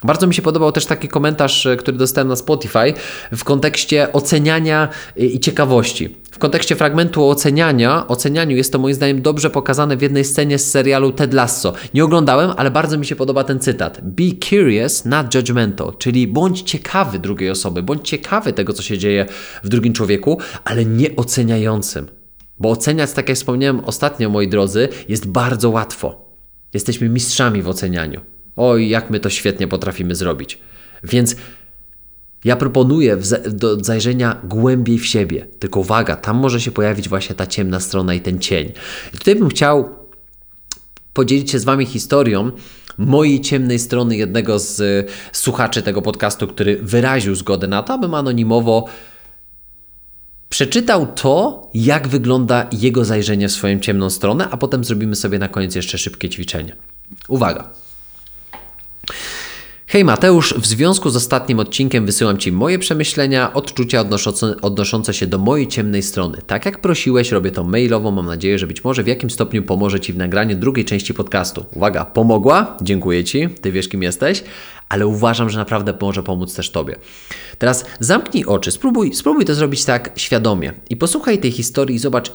Bardzo 0.03 0.27
mi 0.27 0.33
się 0.33 0.41
podobał 0.41 0.71
też 0.71 0.85
taki 0.85 1.07
komentarz, 1.07 1.65
e, 1.65 1.77
który 1.77 1.97
dostałem 1.97 2.27
na 2.27 2.35
Spotify 2.35 2.93
w 3.31 3.43
kontekście 3.43 4.13
oceniania 4.13 4.89
e, 5.17 5.25
i 5.25 5.39
ciekawości. 5.39 6.15
W 6.31 6.37
kontekście 6.37 6.75
fragmentu 6.75 7.29
oceniania, 7.29 8.07
ocenianiu 8.07 8.57
jest 8.57 8.71
to 8.71 8.79
moim 8.79 8.95
zdaniem 8.95 9.21
dobrze 9.21 9.49
pokazane 9.49 9.97
w 9.97 10.01
jednej 10.01 10.25
scenie 10.25 10.59
z 10.59 10.71
serialu 10.71 11.11
Ted 11.11 11.33
Lasso. 11.33 11.73
Nie 11.93 12.05
oglądałem, 12.05 12.51
ale 12.57 12.71
bardzo 12.71 12.97
mi 12.97 13.05
się 13.05 13.15
podoba 13.15 13.43
ten 13.43 13.59
cytat. 13.59 13.99
Be 14.03 14.23
curious, 14.49 15.05
not 15.05 15.35
judgmental, 15.35 15.93
czyli 15.97 16.27
bądź 16.27 16.61
ciekawy 16.61 17.19
drugiej 17.19 17.49
osoby, 17.49 17.83
bądź 17.83 18.09
ciekawy 18.09 18.53
tego, 18.53 18.73
co 18.73 18.83
się 18.83 18.97
dzieje 18.97 19.25
w 19.63 19.69
drugim 19.69 19.93
człowieku, 19.93 20.39
ale 20.63 20.85
nie 20.85 21.15
oceniającym. 21.15 22.07
Bo 22.59 22.69
oceniać, 22.69 23.11
tak 23.11 23.29
jak 23.29 23.37
wspomniałem 23.37 23.85
ostatnio, 23.85 24.29
moi 24.29 24.47
drodzy, 24.47 24.89
jest 25.09 25.27
bardzo 25.27 25.69
łatwo. 25.69 26.27
Jesteśmy 26.73 27.09
mistrzami 27.09 27.61
w 27.61 27.69
ocenianiu. 27.69 28.36
Oj, 28.57 28.89
jak 28.89 29.09
my 29.09 29.19
to 29.19 29.29
świetnie 29.29 29.67
potrafimy 29.67 30.15
zrobić. 30.15 30.59
Więc 31.03 31.35
ja 32.45 32.55
proponuję 32.55 33.17
do 33.51 33.83
zajrzenia 33.83 34.41
głębiej 34.43 34.99
w 34.99 35.05
siebie. 35.05 35.47
Tylko 35.59 35.79
uwaga, 35.79 36.15
tam 36.15 36.37
może 36.37 36.61
się 36.61 36.71
pojawić 36.71 37.09
właśnie 37.09 37.35
ta 37.35 37.47
ciemna 37.47 37.79
strona 37.79 38.13
i 38.13 38.21
ten 38.21 38.39
cień. 38.39 38.71
I 39.13 39.17
tutaj 39.17 39.35
bym 39.35 39.49
chciał 39.49 39.89
podzielić 41.13 41.51
się 41.51 41.59
z 41.59 41.63
Wami 41.63 41.85
historią 41.85 42.51
mojej 42.97 43.41
ciemnej 43.41 43.79
strony 43.79 44.17
jednego 44.17 44.59
z 44.59 45.07
słuchaczy 45.31 45.81
tego 45.81 46.01
podcastu, 46.01 46.47
który 46.47 46.79
wyraził 46.81 47.35
zgodę 47.35 47.67
na 47.67 47.83
to, 47.83 47.93
abym 47.93 48.13
anonimowo 48.13 48.85
przeczytał 50.49 51.07
to, 51.07 51.69
jak 51.73 52.07
wygląda 52.07 52.69
jego 52.71 53.05
zajrzenie 53.05 53.47
w 53.47 53.51
swoją 53.51 53.79
ciemną 53.79 54.09
stronę, 54.09 54.47
a 54.51 54.57
potem 54.57 54.83
zrobimy 54.83 55.15
sobie 55.15 55.39
na 55.39 55.47
koniec 55.47 55.75
jeszcze 55.75 55.97
szybkie 55.97 56.29
ćwiczenie. 56.29 56.75
Uwaga! 57.27 57.86
Hej 59.89 60.05
Mateusz, 60.05 60.53
w 60.53 60.65
związku 60.65 61.09
z 61.09 61.15
ostatnim 61.15 61.59
odcinkiem 61.59 62.05
wysyłam 62.05 62.37
Ci 62.37 62.51
moje 62.51 62.79
przemyślenia, 62.79 63.53
odczucia 63.53 64.05
odnoszące, 64.61 65.13
się 65.13 65.27
do 65.27 65.37
mojej 65.37 65.67
ciemnej 65.67 66.03
strony. 66.03 66.37
Tak 66.47 66.65
jak 66.65 66.81
prosiłeś, 66.81 67.31
robię 67.31 67.51
to 67.51 67.63
mailowo. 67.63 68.11
Mam 68.11 68.25
nadzieję, 68.25 68.59
że 68.59 68.67
być 68.67 68.83
może 68.83 69.03
w 69.03 69.07
jakim 69.07 69.29
stopniu 69.29 69.63
pomoże 69.63 69.99
Ci 69.99 70.13
w 70.13 70.17
nagraniu 70.17 70.55
drugiej 70.55 70.85
części 70.85 71.13
podcastu. 71.13 71.65
Uwaga, 71.75 72.05
pomogła? 72.05 72.77
Dziękuję 72.81 73.23
Ci, 73.23 73.49
Ty 73.49 73.71
wiesz 73.71 73.87
kim 73.87 74.03
jesteś, 74.03 74.43
ale 74.89 75.07
uważam, 75.07 75.49
że 75.49 75.57
naprawdę 75.57 75.93
może 76.01 76.23
pomóc 76.23 76.55
też 76.55 76.69
Tobie. 76.69 76.95
Teraz 77.57 77.85
zamknij 77.99 78.45
oczy, 78.45 78.71
spróbuj, 78.71 79.13
spróbuj 79.13 79.45
to 79.45 79.55
zrobić 79.55 79.85
tak 79.85 80.11
świadomie 80.15 80.73
i 80.89 80.97
posłuchaj 80.97 81.39
tej 81.39 81.51
historii 81.51 81.95
i 81.95 81.99
zobacz, 81.99 82.31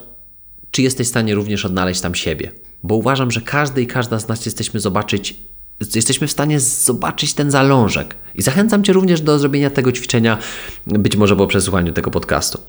czy 0.71 0.83
jesteś 0.83 1.07
w 1.07 1.11
stanie 1.11 1.35
również 1.35 1.65
odnaleźć 1.65 2.01
tam 2.01 2.15
siebie. 2.15 2.53
Bo 2.83 2.95
uważam, 2.95 3.31
że 3.31 3.41
każdy 3.41 3.83
i 3.83 3.87
każda 3.87 4.19
z 4.19 4.29
nas 4.29 4.47
jesteśmy 4.47 4.81
zobaczyć 4.81 5.52
jesteśmy 5.95 6.27
w 6.27 6.31
stanie 6.33 6.61
zobaczyć 6.61 7.35
ten 7.35 7.51
zalążek. 7.51 8.17
I 8.35 8.43
zachęcam 8.43 8.85
Cię 8.85 8.93
również 8.93 9.21
do 9.21 9.39
zrobienia 9.39 9.71
tego 9.71 9.93
ćwiczenia, 9.93 10.39
być 10.87 11.17
może 11.17 11.37
po 11.37 11.47
przesłuchaniu 11.47 11.93
tego 11.93 12.11
podcastu. 12.11 12.61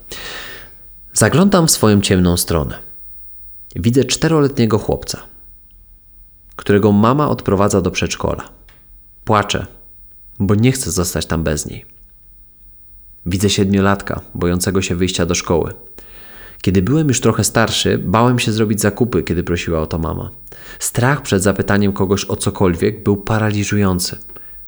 Zaglądam 1.14 1.68
w 1.68 1.72
swoją 1.72 2.02
ciemną 2.02 2.38
stronę. 2.38 2.80
Widzę 3.76 4.06
czteroletniego 4.06 4.78
chłopca, 4.78 5.24
którego 6.56 6.92
mama 6.92 7.30
odprowadza 7.30 7.82
do 7.82 7.92
przedszkola. 7.92 8.50
Płacze, 9.26 9.66
bo 10.40 10.56
nie 10.56 10.72
chce 10.72 10.92
zostać 10.92 11.26
tam 11.26 11.44
bez 11.44 11.66
niej. 11.66 11.86
Widzę 13.26 13.50
siedmiolatka, 13.50 14.22
bojącego 14.36 14.82
się 14.82 14.96
wyjścia 14.96 15.26
do 15.26 15.36
szkoły. 15.36 15.74
Kiedy 16.64 16.82
byłem 16.82 17.08
już 17.08 17.22
trochę 17.22 17.44
starszy, 17.44 17.98
bałem 17.98 18.40
się 18.40 18.52
zrobić 18.52 18.82
zakupy, 18.82 19.24
kiedy 19.24 19.44
prosiła 19.44 19.82
o 19.82 19.88
to 19.88 20.00
mama. 20.00 20.32
Strach 20.80 21.22
przed 21.22 21.44
zapytaniem 21.44 21.94
kogoś 21.94 22.26
o 22.26 22.36
cokolwiek 22.36 23.04
był 23.04 23.18
paraliżujący. 23.18 24.18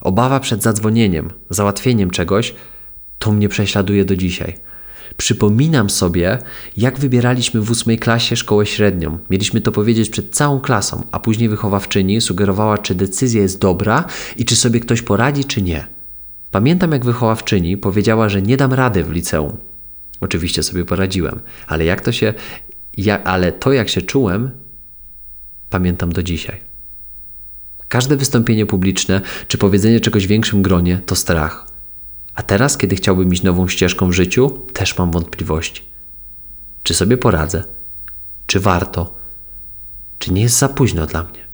Obawa 0.01 0.39
przed 0.39 0.63
zadzwonieniem, 0.63 1.29
załatwieniem 1.49 2.11
czegoś, 2.11 2.55
to 3.19 3.31
mnie 3.31 3.49
prześladuje 3.49 4.05
do 4.05 4.15
dzisiaj. 4.15 4.55
Przypominam 5.17 5.89
sobie, 5.89 6.37
jak 6.77 6.99
wybieraliśmy 6.99 7.61
w 7.61 7.71
ósmej 7.71 7.99
klasie 7.99 8.35
szkołę 8.35 8.65
średnią. 8.65 9.17
Mieliśmy 9.29 9.61
to 9.61 9.71
powiedzieć 9.71 10.09
przed 10.09 10.35
całą 10.35 10.59
klasą, 10.59 11.03
a 11.11 11.19
później 11.19 11.49
wychowawczyni 11.49 12.21
sugerowała, 12.21 12.77
czy 12.77 12.95
decyzja 12.95 13.41
jest 13.41 13.59
dobra 13.59 14.03
i 14.37 14.45
czy 14.45 14.55
sobie 14.55 14.79
ktoś 14.79 15.01
poradzi, 15.01 15.45
czy 15.45 15.61
nie. 15.61 15.87
Pamiętam, 16.51 16.91
jak 16.91 17.05
wychowawczyni 17.05 17.77
powiedziała, 17.77 18.29
że 18.29 18.41
nie 18.41 18.57
dam 18.57 18.73
rady 18.73 19.03
w 19.03 19.11
liceum. 19.11 19.57
Oczywiście 20.21 20.63
sobie 20.63 20.85
poradziłem, 20.85 21.39
ale 21.67 21.85
jak 21.85 22.01
to 22.01 22.11
się, 22.11 22.33
ja, 22.97 23.23
ale 23.23 23.51
to 23.51 23.73
jak 23.73 23.89
się 23.89 24.01
czułem, 24.01 24.51
pamiętam 25.69 26.11
do 26.11 26.23
dzisiaj. 26.23 26.61
Każde 27.87 28.17
wystąpienie 28.17 28.65
publiczne 28.65 29.21
czy 29.47 29.57
powiedzenie 29.57 29.99
czegoś 29.99 30.25
w 30.25 30.29
większym 30.29 30.61
gronie 30.61 31.01
to 31.05 31.15
strach. 31.15 31.67
A 32.35 32.43
teraz, 32.43 32.77
kiedy 32.77 32.95
chciałbym 32.95 33.33
iść 33.33 33.43
nową 33.43 33.67
ścieżką 33.67 34.09
w 34.09 34.13
życiu, 34.13 34.49
też 34.73 34.97
mam 34.97 35.11
wątpliwości. 35.11 35.83
Czy 36.83 36.93
sobie 36.93 37.17
poradzę? 37.17 37.63
Czy 38.47 38.59
warto? 38.59 39.15
Czy 40.19 40.33
nie 40.33 40.41
jest 40.41 40.57
za 40.57 40.69
późno 40.69 41.05
dla 41.05 41.23
mnie? 41.23 41.45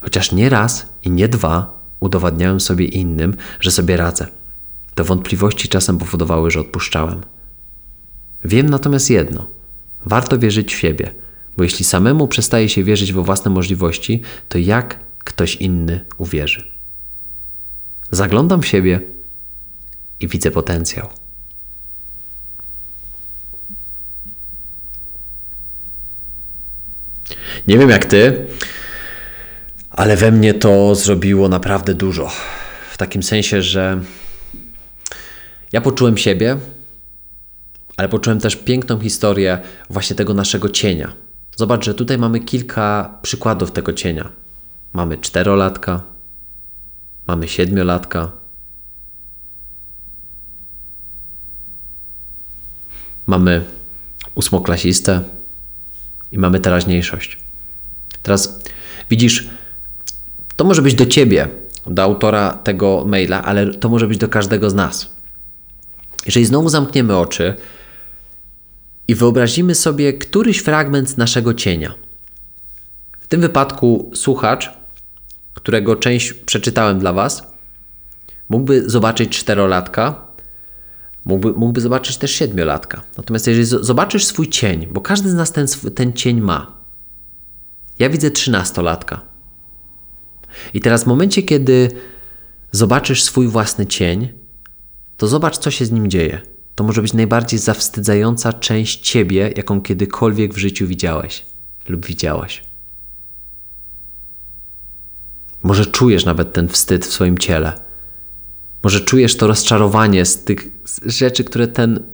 Chociaż 0.00 0.32
nie 0.32 0.48
raz 0.48 0.86
i 1.02 1.10
nie 1.10 1.28
dwa 1.28 1.80
udowadniałem 2.00 2.60
sobie 2.60 2.84
innym, 2.84 3.36
że 3.60 3.70
sobie 3.70 3.96
radzę. 3.96 4.26
Te 4.94 5.04
wątpliwości 5.04 5.68
czasem 5.68 5.98
powodowały, 5.98 6.50
że 6.50 6.60
odpuszczałem. 6.60 7.20
Wiem 8.44 8.70
natomiast 8.70 9.10
jedno: 9.10 9.46
warto 10.06 10.38
wierzyć 10.38 10.74
w 10.74 10.78
siebie, 10.78 11.14
bo 11.56 11.64
jeśli 11.64 11.84
samemu 11.84 12.28
przestaje 12.28 12.68
się 12.68 12.84
wierzyć 12.84 13.12
we 13.12 13.22
własne 13.22 13.50
możliwości, 13.50 14.22
to 14.48 14.58
jak 14.58 14.98
ktoś 15.18 15.56
inny 15.56 16.04
uwierzy? 16.18 16.70
Zaglądam 18.10 18.62
w 18.62 18.66
siebie 18.66 19.00
i 20.20 20.28
widzę 20.28 20.50
potencjał. 20.50 21.08
Nie 27.68 27.78
wiem 27.78 27.90
jak 27.90 28.04
ty, 28.04 28.46
ale 29.90 30.16
we 30.16 30.32
mnie 30.32 30.54
to 30.54 30.94
zrobiło 30.94 31.48
naprawdę 31.48 31.94
dużo. 31.94 32.30
W 32.92 32.96
takim 32.96 33.22
sensie, 33.22 33.62
że 33.62 34.00
ja 35.72 35.80
poczułem 35.80 36.16
siebie, 36.16 36.56
ale 37.96 38.08
poczułem 38.08 38.40
też 38.40 38.56
piękną 38.56 39.00
historię 39.00 39.58
właśnie 39.90 40.16
tego 40.16 40.34
naszego 40.34 40.68
cienia. 40.68 41.12
Zobacz, 41.56 41.84
że 41.84 41.94
tutaj 41.94 42.18
mamy 42.18 42.40
kilka 42.40 43.18
przykładów 43.22 43.72
tego 43.72 43.92
cienia. 43.92 44.28
Mamy 44.92 45.18
czterolatka, 45.18 46.02
mamy 47.26 47.48
siedmiolatka, 47.48 48.32
mamy 53.26 53.64
ósmoklasistę 54.34 55.22
i 56.32 56.38
mamy 56.38 56.60
teraźniejszość. 56.60 57.38
Teraz 58.22 58.60
widzisz, 59.10 59.48
to 60.56 60.64
może 60.64 60.82
być 60.82 60.94
do 60.94 61.06
ciebie 61.06 61.48
do 61.86 62.02
autora 62.02 62.52
tego 62.52 63.04
maila, 63.06 63.42
ale 63.42 63.74
to 63.74 63.88
może 63.88 64.06
być 64.06 64.18
do 64.18 64.28
każdego 64.28 64.70
z 64.70 64.74
nas. 64.74 65.10
Jeżeli 66.26 66.46
znowu 66.46 66.68
zamkniemy 66.68 67.16
oczy 67.16 67.54
i 69.08 69.14
wyobrazimy 69.14 69.74
sobie 69.74 70.12
któryś 70.12 70.58
fragment 70.58 71.18
naszego 71.18 71.54
cienia. 71.54 71.94
W 73.20 73.26
tym 73.26 73.40
wypadku 73.40 74.10
słuchacz, 74.14 74.70
którego 75.54 75.96
część 75.96 76.32
przeczytałem 76.32 76.98
dla 76.98 77.12
Was, 77.12 77.42
mógłby 78.48 78.90
zobaczyć 78.90 79.38
czterolatka, 79.38 80.26
mógłby, 81.24 81.52
mógłby 81.52 81.80
zobaczyć 81.80 82.16
też 82.16 82.30
siedmiolatka. 82.30 83.02
Natomiast 83.16 83.46
jeżeli 83.46 83.66
zobaczysz 83.66 84.24
swój 84.24 84.48
cień, 84.48 84.86
bo 84.86 85.00
każdy 85.00 85.30
z 85.30 85.34
nas 85.34 85.52
ten, 85.52 85.66
ten 85.94 86.12
cień 86.12 86.40
ma. 86.40 86.76
Ja 87.98 88.10
widzę 88.10 88.30
trzynastolatka. 88.30 89.20
I 90.74 90.80
teraz 90.80 91.04
w 91.04 91.06
momencie, 91.06 91.42
kiedy 91.42 91.90
zobaczysz 92.72 93.22
swój 93.22 93.48
własny 93.48 93.86
cień, 93.86 94.32
to 95.16 95.26
zobacz, 95.26 95.58
co 95.58 95.70
się 95.70 95.84
z 95.86 95.92
nim 95.92 96.10
dzieje. 96.10 96.53
To 96.74 96.84
może 96.84 97.02
być 97.02 97.12
najbardziej 97.12 97.58
zawstydzająca 97.58 98.52
część 98.52 99.10
ciebie, 99.10 99.52
jaką 99.56 99.82
kiedykolwiek 99.82 100.54
w 100.54 100.58
życiu 100.58 100.86
widziałeś 100.86 101.44
lub 101.88 102.06
widziałaś. 102.06 102.62
Może 105.62 105.86
czujesz 105.86 106.24
nawet 106.24 106.52
ten 106.52 106.68
wstyd 106.68 107.06
w 107.06 107.12
swoim 107.12 107.38
ciele. 107.38 107.72
Może 108.82 109.00
czujesz 109.00 109.36
to 109.36 109.46
rozczarowanie 109.46 110.24
z 110.24 110.44
tych 110.44 110.68
rzeczy, 111.06 111.44
które 111.44 111.68
ten 111.68 112.06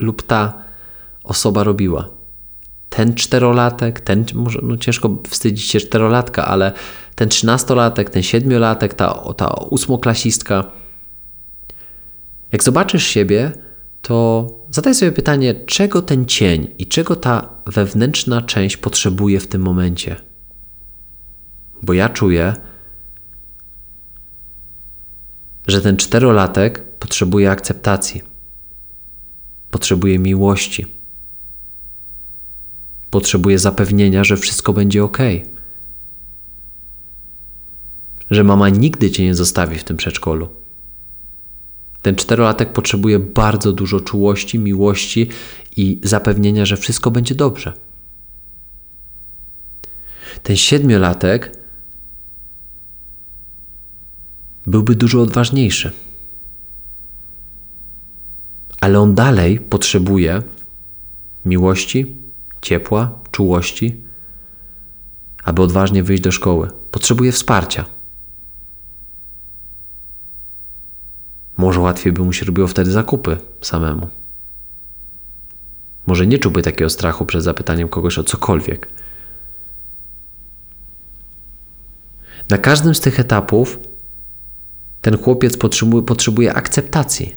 lub 0.00 0.22
ta 0.22 0.62
osoba 1.24 1.64
robiła. 1.64 2.08
Ten 2.90 3.14
czterolatek, 3.14 4.00
ten, 4.00 4.24
może 4.34 4.58
no 4.62 4.76
ciężko 4.76 5.16
wstydzić 5.28 5.70
się 5.70 5.80
czterolatka, 5.80 6.46
ale 6.46 6.72
ten 7.14 7.28
trzynastolatek, 7.28 8.10
ten 8.10 8.22
siedmiolatek, 8.22 8.94
ta, 8.94 9.34
ta 9.36 9.48
ósmoklasistka. 9.48 10.64
Jak 12.52 12.64
zobaczysz 12.64 13.06
siebie, 13.06 13.52
to 14.08 14.48
zadaj 14.70 14.94
sobie 14.94 15.12
pytanie, 15.12 15.54
czego 15.54 16.02
ten 16.02 16.26
cień 16.26 16.74
i 16.78 16.86
czego 16.86 17.16
ta 17.16 17.50
wewnętrzna 17.66 18.42
część 18.42 18.76
potrzebuje 18.76 19.40
w 19.40 19.46
tym 19.46 19.62
momencie. 19.62 20.16
Bo 21.82 21.92
ja 21.92 22.08
czuję, 22.08 22.54
że 25.66 25.80
ten 25.80 25.96
czterolatek 25.96 26.84
potrzebuje 26.98 27.50
akceptacji, 27.50 28.22
potrzebuje 29.70 30.18
miłości, 30.18 30.86
potrzebuje 33.10 33.58
zapewnienia, 33.58 34.24
że 34.24 34.36
wszystko 34.36 34.72
będzie 34.72 35.04
ok. 35.04 35.18
Że 38.30 38.44
mama 38.44 38.68
nigdy 38.68 39.10
cię 39.10 39.24
nie 39.24 39.34
zostawi 39.34 39.78
w 39.78 39.84
tym 39.84 39.96
przedszkolu. 39.96 40.48
Ten 42.02 42.16
czterolatek 42.16 42.72
potrzebuje 42.72 43.18
bardzo 43.18 43.72
dużo 43.72 44.00
czułości, 44.00 44.58
miłości 44.58 45.28
i 45.76 46.00
zapewnienia, 46.02 46.66
że 46.66 46.76
wszystko 46.76 47.10
będzie 47.10 47.34
dobrze. 47.34 47.72
Ten 50.42 50.56
siedmiolatek 50.56 51.58
byłby 54.66 54.94
dużo 54.94 55.22
odważniejszy. 55.22 55.92
Ale 58.80 59.00
on 59.00 59.14
dalej 59.14 59.60
potrzebuje 59.60 60.42
miłości, 61.44 62.16
ciepła, 62.62 63.18
czułości, 63.30 63.96
aby 65.44 65.62
odważnie 65.62 66.02
wyjść 66.02 66.22
do 66.22 66.32
szkoły. 66.32 66.70
Potrzebuje 66.90 67.32
wsparcia. 67.32 67.97
Może 71.58 71.80
łatwiej 71.80 72.12
by 72.12 72.22
mu 72.22 72.32
się 72.32 72.46
robiło 72.46 72.68
wtedy 72.68 72.90
zakupy 72.90 73.36
samemu. 73.60 74.08
Może 76.06 76.26
nie 76.26 76.38
czułby 76.38 76.62
takiego 76.62 76.90
strachu 76.90 77.26
przed 77.26 77.42
zapytaniem 77.42 77.88
kogoś 77.88 78.18
o 78.18 78.24
cokolwiek. 78.24 78.88
Na 82.50 82.58
każdym 82.58 82.94
z 82.94 83.00
tych 83.00 83.20
etapów 83.20 83.78
ten 85.00 85.18
chłopiec 85.18 85.56
potrzebuje, 85.56 86.02
potrzebuje 86.02 86.54
akceptacji. 86.54 87.36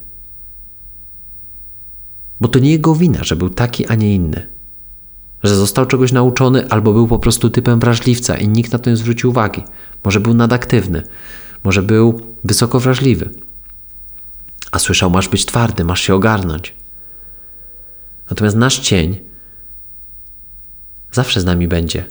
Bo 2.42 2.48
to 2.48 2.60
nie 2.60 2.72
jego 2.72 2.96
wina, 2.96 3.24
że 3.24 3.36
był 3.36 3.50
taki, 3.50 3.88
a 3.88 3.96
nie 3.96 4.16
inny. 4.16 4.48
Że 5.44 5.56
został 5.56 5.86
czegoś 5.86 6.12
nauczony, 6.12 6.70
albo 6.70 6.94
był 6.94 7.08
po 7.08 7.20
prostu 7.20 7.50
typem 7.50 7.80
wrażliwca 7.80 8.38
i 8.38 8.48
nikt 8.48 8.72
na 8.72 8.80
to 8.80 8.90
nie 8.90 8.98
zwrócił 8.98 9.30
uwagi. 9.30 9.64
Może 10.04 10.20
był 10.20 10.34
nadaktywny, 10.34 11.04
może 11.64 11.84
był 11.84 12.22
wysoko 12.44 12.80
wrażliwy. 12.80 13.30
A 14.72 14.80
słyszał, 14.80 15.10
masz 15.10 15.30
być 15.30 15.46
twardy, 15.46 15.84
masz 15.84 16.02
się 16.02 16.16
ogarnąć. 16.16 16.76
Natomiast 18.30 18.58
nasz 18.58 18.80
cień 18.80 19.20
zawsze 21.12 21.42
z 21.42 21.46
nami 21.46 21.68
będzie. 21.68 22.06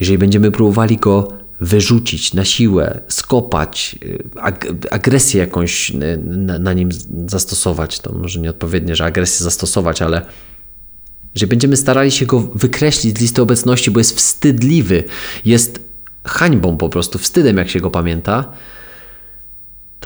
Jeżeli 0.00 0.18
będziemy 0.18 0.50
próbowali 0.50 0.96
go 0.96 1.28
wyrzucić 1.60 2.34
na 2.34 2.44
siłę, 2.44 3.00
skopać, 3.08 3.98
y, 4.02 4.24
ag 4.40 4.66
agresję 4.90 5.40
jakąś 5.40 5.90
y, 5.90 5.94
na, 6.24 6.58
na, 6.58 6.72
nim 6.72 6.88
zastosować. 7.26 8.00
To 8.00 8.12
może 8.12 8.40
nieodpowiednie, 8.40 8.96
że 8.96 9.04
agresję 9.04 9.44
zastosować, 9.44 10.02
ale 10.02 10.26
że 11.34 11.46
będziemy 11.46 11.76
starali 11.76 12.10
się 12.10 12.26
go 12.26 12.40
wykreślić 12.40 13.18
z 13.18 13.20
listy 13.20 13.42
obecności, 13.42 13.90
bo 13.90 14.00
jest 14.00 14.16
wstydliwy, 14.16 15.04
jest 15.44 15.80
hańbą 16.24 16.76
po 16.76 16.88
prostu, 16.88 17.18
wstydem, 17.18 17.56
jak 17.56 17.70
się 17.70 17.80
go 17.80 17.90
pamięta, 17.90 18.52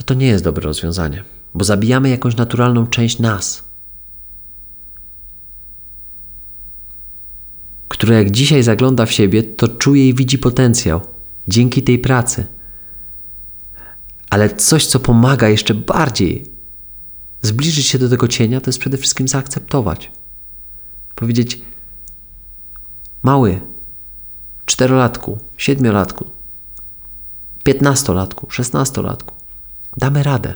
to 0.00 0.04
to 0.04 0.14
nie 0.14 0.26
jest 0.26 0.44
dobre 0.44 0.62
rozwiązanie, 0.62 1.24
bo 1.54 1.64
zabijamy 1.64 2.08
jakąś 2.08 2.36
naturalną 2.36 2.86
część 2.86 3.18
nas. 3.18 3.64
Która 7.88 8.16
jak 8.16 8.30
dzisiaj 8.30 8.62
zagląda 8.62 9.06
w 9.06 9.12
siebie, 9.12 9.42
to 9.42 9.68
czuje 9.68 10.08
i 10.08 10.14
widzi 10.14 10.38
potencjał 10.38 11.00
dzięki 11.48 11.82
tej 11.82 11.98
pracy. 11.98 12.46
Ale 14.30 14.56
coś, 14.56 14.86
co 14.86 15.00
pomaga 15.00 15.48
jeszcze 15.48 15.74
bardziej 15.74 16.44
zbliżyć 17.42 17.86
się 17.86 17.98
do 17.98 18.08
tego 18.08 18.28
cienia, 18.28 18.60
to 18.60 18.68
jest 18.68 18.78
przede 18.78 18.96
wszystkim 18.96 19.28
zaakceptować. 19.28 20.10
Powiedzieć: 21.14 21.60
Mały, 23.22 23.60
czterolatku, 24.66 25.38
siedmiolatku, 25.56 26.30
piętnastolatku, 27.64 28.50
szesnastolatku, 28.50 29.39
damy 29.96 30.22
radę. 30.22 30.54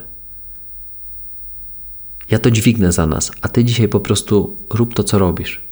Ja 2.30 2.38
to 2.38 2.50
dźwignę 2.50 2.92
za 2.92 3.06
nas, 3.06 3.32
a 3.42 3.48
ty 3.48 3.64
dzisiaj 3.64 3.88
po 3.88 4.00
prostu 4.00 4.56
rób 4.70 4.94
to, 4.94 5.04
co 5.04 5.18
robisz. 5.18 5.64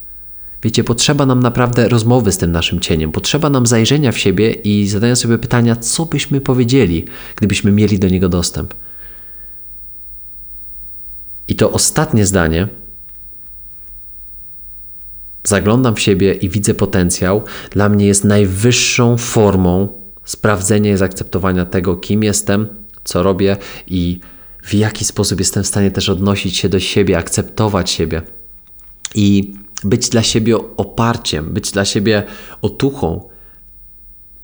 Wiecie, 0.62 0.84
potrzeba 0.84 1.26
nam 1.26 1.40
naprawdę 1.40 1.88
rozmowy 1.88 2.32
z 2.32 2.38
tym 2.38 2.52
naszym 2.52 2.80
cieniem, 2.80 3.12
potrzeba 3.12 3.50
nam 3.50 3.66
zajrzenia 3.66 4.12
w 4.12 4.18
siebie 4.18 4.52
i 4.52 4.88
zadania 4.88 5.16
sobie 5.16 5.38
pytania, 5.38 5.76
co 5.76 6.06
byśmy 6.06 6.40
powiedzieli, 6.40 7.04
gdybyśmy 7.36 7.72
mieli 7.72 7.98
do 7.98 8.08
niego 8.08 8.28
dostęp. 8.28 8.74
I 11.48 11.56
to 11.56 11.72
ostatnie 11.72 12.26
zdanie, 12.26 12.68
zaglądam 15.44 15.94
w 15.94 16.00
siebie 16.00 16.32
i 16.34 16.48
widzę 16.48 16.74
potencjał, 16.74 17.42
dla 17.70 17.88
mnie 17.88 18.06
jest 18.06 18.24
najwyższą 18.24 19.16
formą 19.16 19.88
sprawdzenia 20.24 20.92
i 20.92 20.96
zaakceptowania 20.96 21.66
tego, 21.66 21.96
kim 21.96 22.22
jestem, 22.22 22.68
co 23.04 23.22
robię 23.22 23.56
i 23.86 24.20
w 24.62 24.74
jaki 24.74 25.04
sposób 25.04 25.38
jestem 25.38 25.62
w 25.62 25.66
stanie 25.66 25.90
też 25.90 26.08
odnosić 26.08 26.56
się 26.56 26.68
do 26.68 26.80
siebie, 26.80 27.18
akceptować 27.18 27.90
siebie. 27.90 28.22
I 29.14 29.54
być 29.84 30.08
dla 30.08 30.22
siebie 30.22 30.56
oparciem, 30.76 31.52
być 31.52 31.70
dla 31.70 31.84
siebie 31.84 32.22
otuchą, 32.62 33.28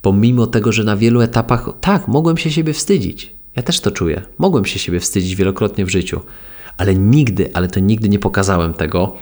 pomimo 0.02 0.46
tego, 0.46 0.72
że 0.72 0.84
na 0.84 0.96
wielu 0.96 1.20
etapach, 1.20 1.70
tak, 1.80 2.08
mogłem 2.08 2.36
się 2.36 2.50
siebie 2.50 2.72
wstydzić. 2.72 3.32
Ja 3.56 3.62
też 3.62 3.80
to 3.80 3.90
czuję. 3.90 4.22
Mogłem 4.38 4.64
się 4.64 4.78
siebie 4.78 5.00
wstydzić 5.00 5.36
wielokrotnie 5.36 5.84
w 5.84 5.90
życiu, 5.90 6.20
ale 6.76 6.94
nigdy, 6.94 7.50
ale 7.54 7.68
to 7.68 7.80
nigdy 7.80 8.08
nie 8.08 8.18
pokazałem 8.18 8.74
tego. 8.74 9.16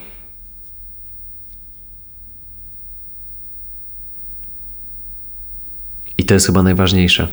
I 6.18 6.25
to 6.25 6.35
jest 6.35 6.46
chyba 6.46 6.62
najważniejsze. 6.62 7.29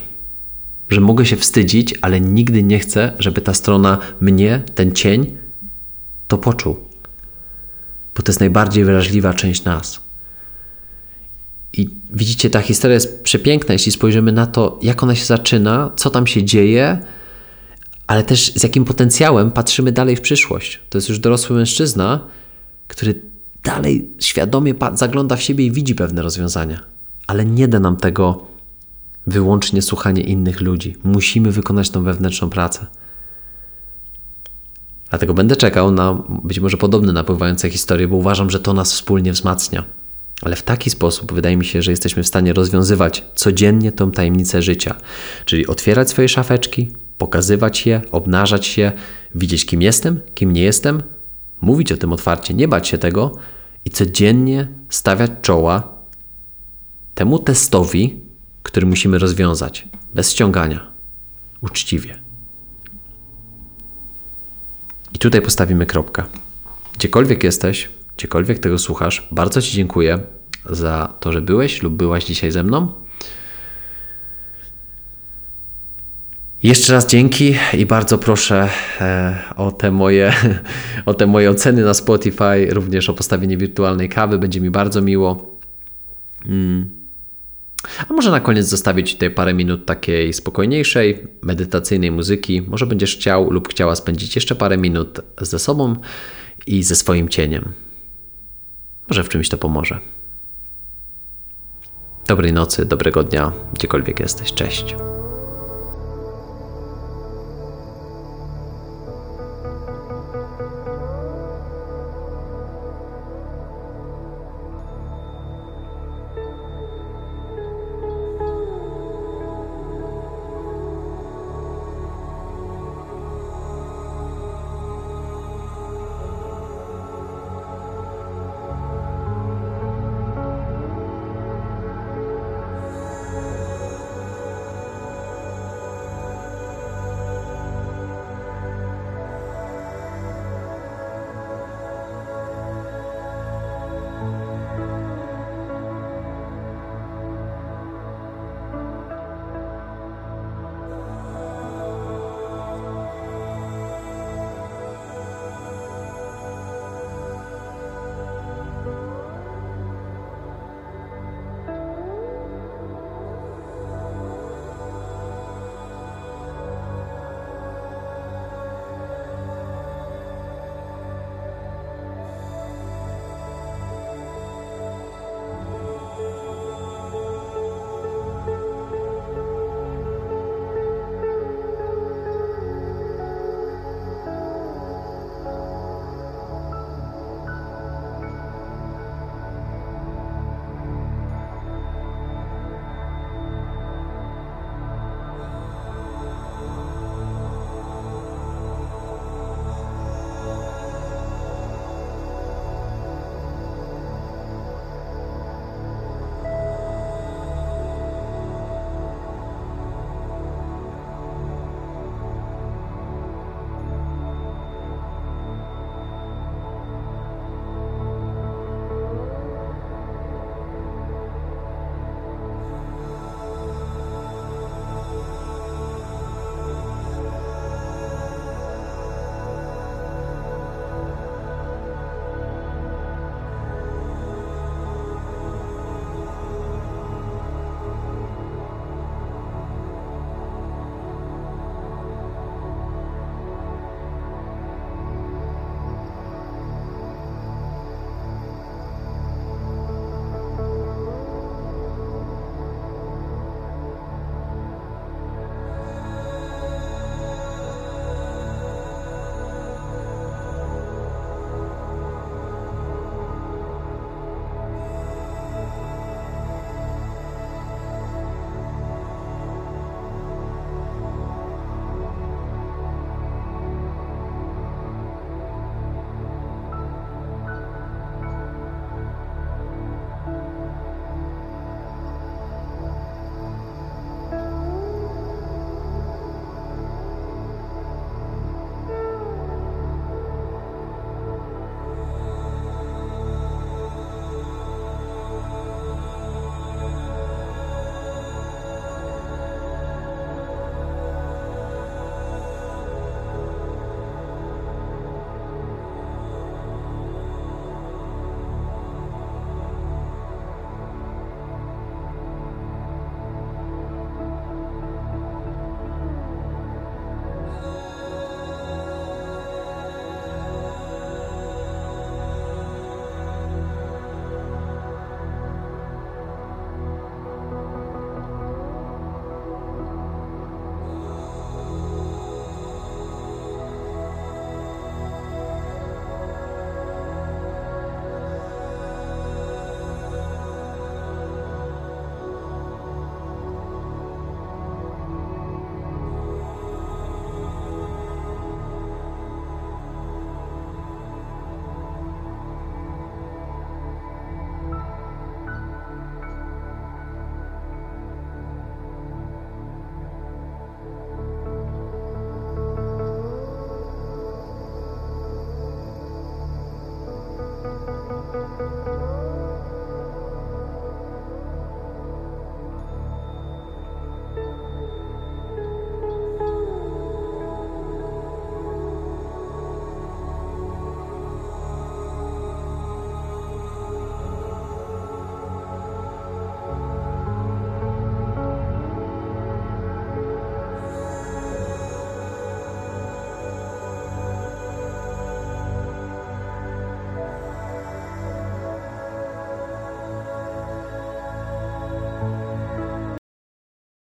Że 0.89 1.01
mogę 1.01 1.25
się 1.25 1.35
wstydzić, 1.35 1.95
ale 2.01 2.21
nigdy 2.21 2.63
nie 2.63 2.79
chcę, 2.79 3.13
żeby 3.19 3.41
ta 3.41 3.53
strona 3.53 3.97
mnie, 4.21 4.61
ten 4.75 4.91
cień, 4.91 5.37
to 6.27 6.37
poczuł 6.37 6.93
bo 8.15 8.23
to 8.23 8.31
jest 8.31 8.39
najbardziej 8.39 8.85
wrażliwa 8.85 9.33
część 9.33 9.63
nas. 9.63 9.99
I 11.73 11.89
widzicie, 12.09 12.49
ta 12.49 12.61
historia 12.61 12.93
jest 12.93 13.23
przepiękna, 13.23 13.73
jeśli 13.73 13.91
spojrzymy 13.91 14.31
na 14.31 14.47
to, 14.47 14.79
jak 14.81 15.03
ona 15.03 15.15
się 15.15 15.25
zaczyna, 15.25 15.91
co 15.95 16.09
tam 16.09 16.27
się 16.27 16.43
dzieje, 16.43 16.99
ale 18.07 18.23
też 18.23 18.53
z 18.55 18.63
jakim 18.63 18.85
potencjałem 18.85 19.51
patrzymy 19.51 19.91
dalej 19.91 20.15
w 20.15 20.21
przyszłość. 20.21 20.79
To 20.89 20.97
jest 20.97 21.09
już 21.09 21.19
dorosły 21.19 21.55
mężczyzna, 21.55 22.19
który 22.87 23.21
dalej 23.63 24.09
świadomie 24.19 24.73
zagląda 24.93 25.35
w 25.35 25.41
siebie 25.41 25.65
i 25.65 25.71
widzi 25.71 25.95
pewne 25.95 26.21
rozwiązania, 26.21 26.79
ale 27.27 27.45
nie 27.45 27.67
da 27.67 27.79
nam 27.79 27.97
tego 27.97 28.45
wyłącznie 29.27 29.81
słuchanie 29.81 30.21
innych 30.21 30.61
ludzi. 30.61 30.97
Musimy 31.03 31.51
wykonać 31.51 31.89
tą 31.89 32.03
wewnętrzną 32.03 32.49
pracę. 32.49 32.85
Dlatego 35.09 35.33
będę 35.33 35.55
czekał 35.55 35.91
na 35.91 36.23
być 36.43 36.59
może 36.59 36.77
podobne 36.77 37.13
napływające 37.13 37.69
historie, 37.69 38.07
bo 38.07 38.15
uważam, 38.15 38.49
że 38.49 38.59
to 38.59 38.73
nas 38.73 38.93
wspólnie 38.93 39.33
wzmacnia. 39.33 39.83
Ale 40.41 40.55
w 40.55 40.63
taki 40.63 40.89
sposób 40.89 41.33
wydaje 41.33 41.57
mi 41.57 41.65
się, 41.65 41.81
że 41.81 41.91
jesteśmy 41.91 42.23
w 42.23 42.27
stanie 42.27 42.53
rozwiązywać 42.53 43.23
codziennie 43.35 43.91
tą 43.91 44.11
tajemnicę 44.11 44.61
życia. 44.61 44.95
Czyli 45.45 45.67
otwierać 45.67 46.09
swoje 46.09 46.29
szafeczki, 46.29 46.89
pokazywać 47.17 47.85
je, 47.85 48.01
obnażać 48.11 48.77
je, 48.77 48.91
widzieć 49.35 49.65
kim 49.65 49.81
jestem, 49.81 50.19
kim 50.35 50.53
nie 50.53 50.61
jestem, 50.61 51.03
mówić 51.61 51.91
o 51.91 51.97
tym 51.97 52.13
otwarcie, 52.13 52.53
nie 52.53 52.67
bać 52.67 52.87
się 52.87 52.97
tego 52.97 53.35
i 53.85 53.89
codziennie 53.89 54.67
stawiać 54.89 55.31
czoła 55.41 55.93
temu 57.15 57.39
testowi, 57.39 58.22
który 58.63 58.85
musimy 58.85 59.19
rozwiązać, 59.19 59.87
bez 60.15 60.31
ściągania, 60.31 60.91
uczciwie. 61.61 62.19
I 65.13 65.19
tutaj 65.19 65.41
postawimy 65.41 65.85
kropkę. 65.85 66.23
Gdziekolwiek 66.97 67.43
jesteś, 67.43 67.89
gdziekolwiek 68.17 68.59
tego 68.59 68.79
słuchasz, 68.79 69.27
bardzo 69.31 69.61
Ci 69.61 69.71
dziękuję 69.71 70.19
za 70.69 71.13
to, 71.19 71.31
że 71.31 71.41
byłeś 71.41 71.83
lub 71.83 71.93
byłaś 71.93 72.25
dzisiaj 72.25 72.51
ze 72.51 72.63
mną. 72.63 72.93
Jeszcze 76.63 76.93
raz 76.93 77.07
dzięki 77.07 77.55
i 77.77 77.85
bardzo 77.85 78.17
proszę 78.17 78.69
e, 79.01 79.39
o 79.55 79.71
te, 79.71 79.91
moje, 79.91 80.33
o 81.05 81.13
te 81.13 81.27
moje 81.27 81.49
oceny 81.49 81.83
na 81.83 81.93
Spotify, 81.93 82.67
również 82.69 83.09
o 83.09 83.13
postawienie 83.13 83.57
wirtualnej 83.57 84.09
kawy. 84.09 84.39
Będzie 84.39 84.61
mi 84.61 84.69
bardzo 84.69 85.01
miło. 85.01 85.59
Mm. 86.45 87.02
A 88.09 88.13
może 88.13 88.31
na 88.31 88.39
koniec 88.39 88.67
zostawić 88.67 89.13
tutaj 89.13 89.31
parę 89.31 89.53
minut 89.53 89.85
takiej 89.85 90.33
spokojniejszej, 90.33 91.27
medytacyjnej 91.41 92.11
muzyki. 92.11 92.61
Może 92.61 92.85
będziesz 92.85 93.17
chciał 93.17 93.51
lub 93.51 93.69
chciała 93.69 93.95
spędzić 93.95 94.35
jeszcze 94.35 94.55
parę 94.55 94.77
minut 94.77 95.19
ze 95.41 95.59
sobą 95.59 95.95
i 96.67 96.83
ze 96.83 96.95
swoim 96.95 97.29
cieniem. 97.29 97.73
Może 99.09 99.23
w 99.23 99.29
czymś 99.29 99.49
to 99.49 99.57
pomoże. 99.57 99.99
Dobrej 102.27 102.53
nocy, 102.53 102.85
dobrego 102.85 103.23
dnia, 103.23 103.51
gdziekolwiek 103.73 104.19
jesteś. 104.19 104.53
Cześć. 104.53 104.95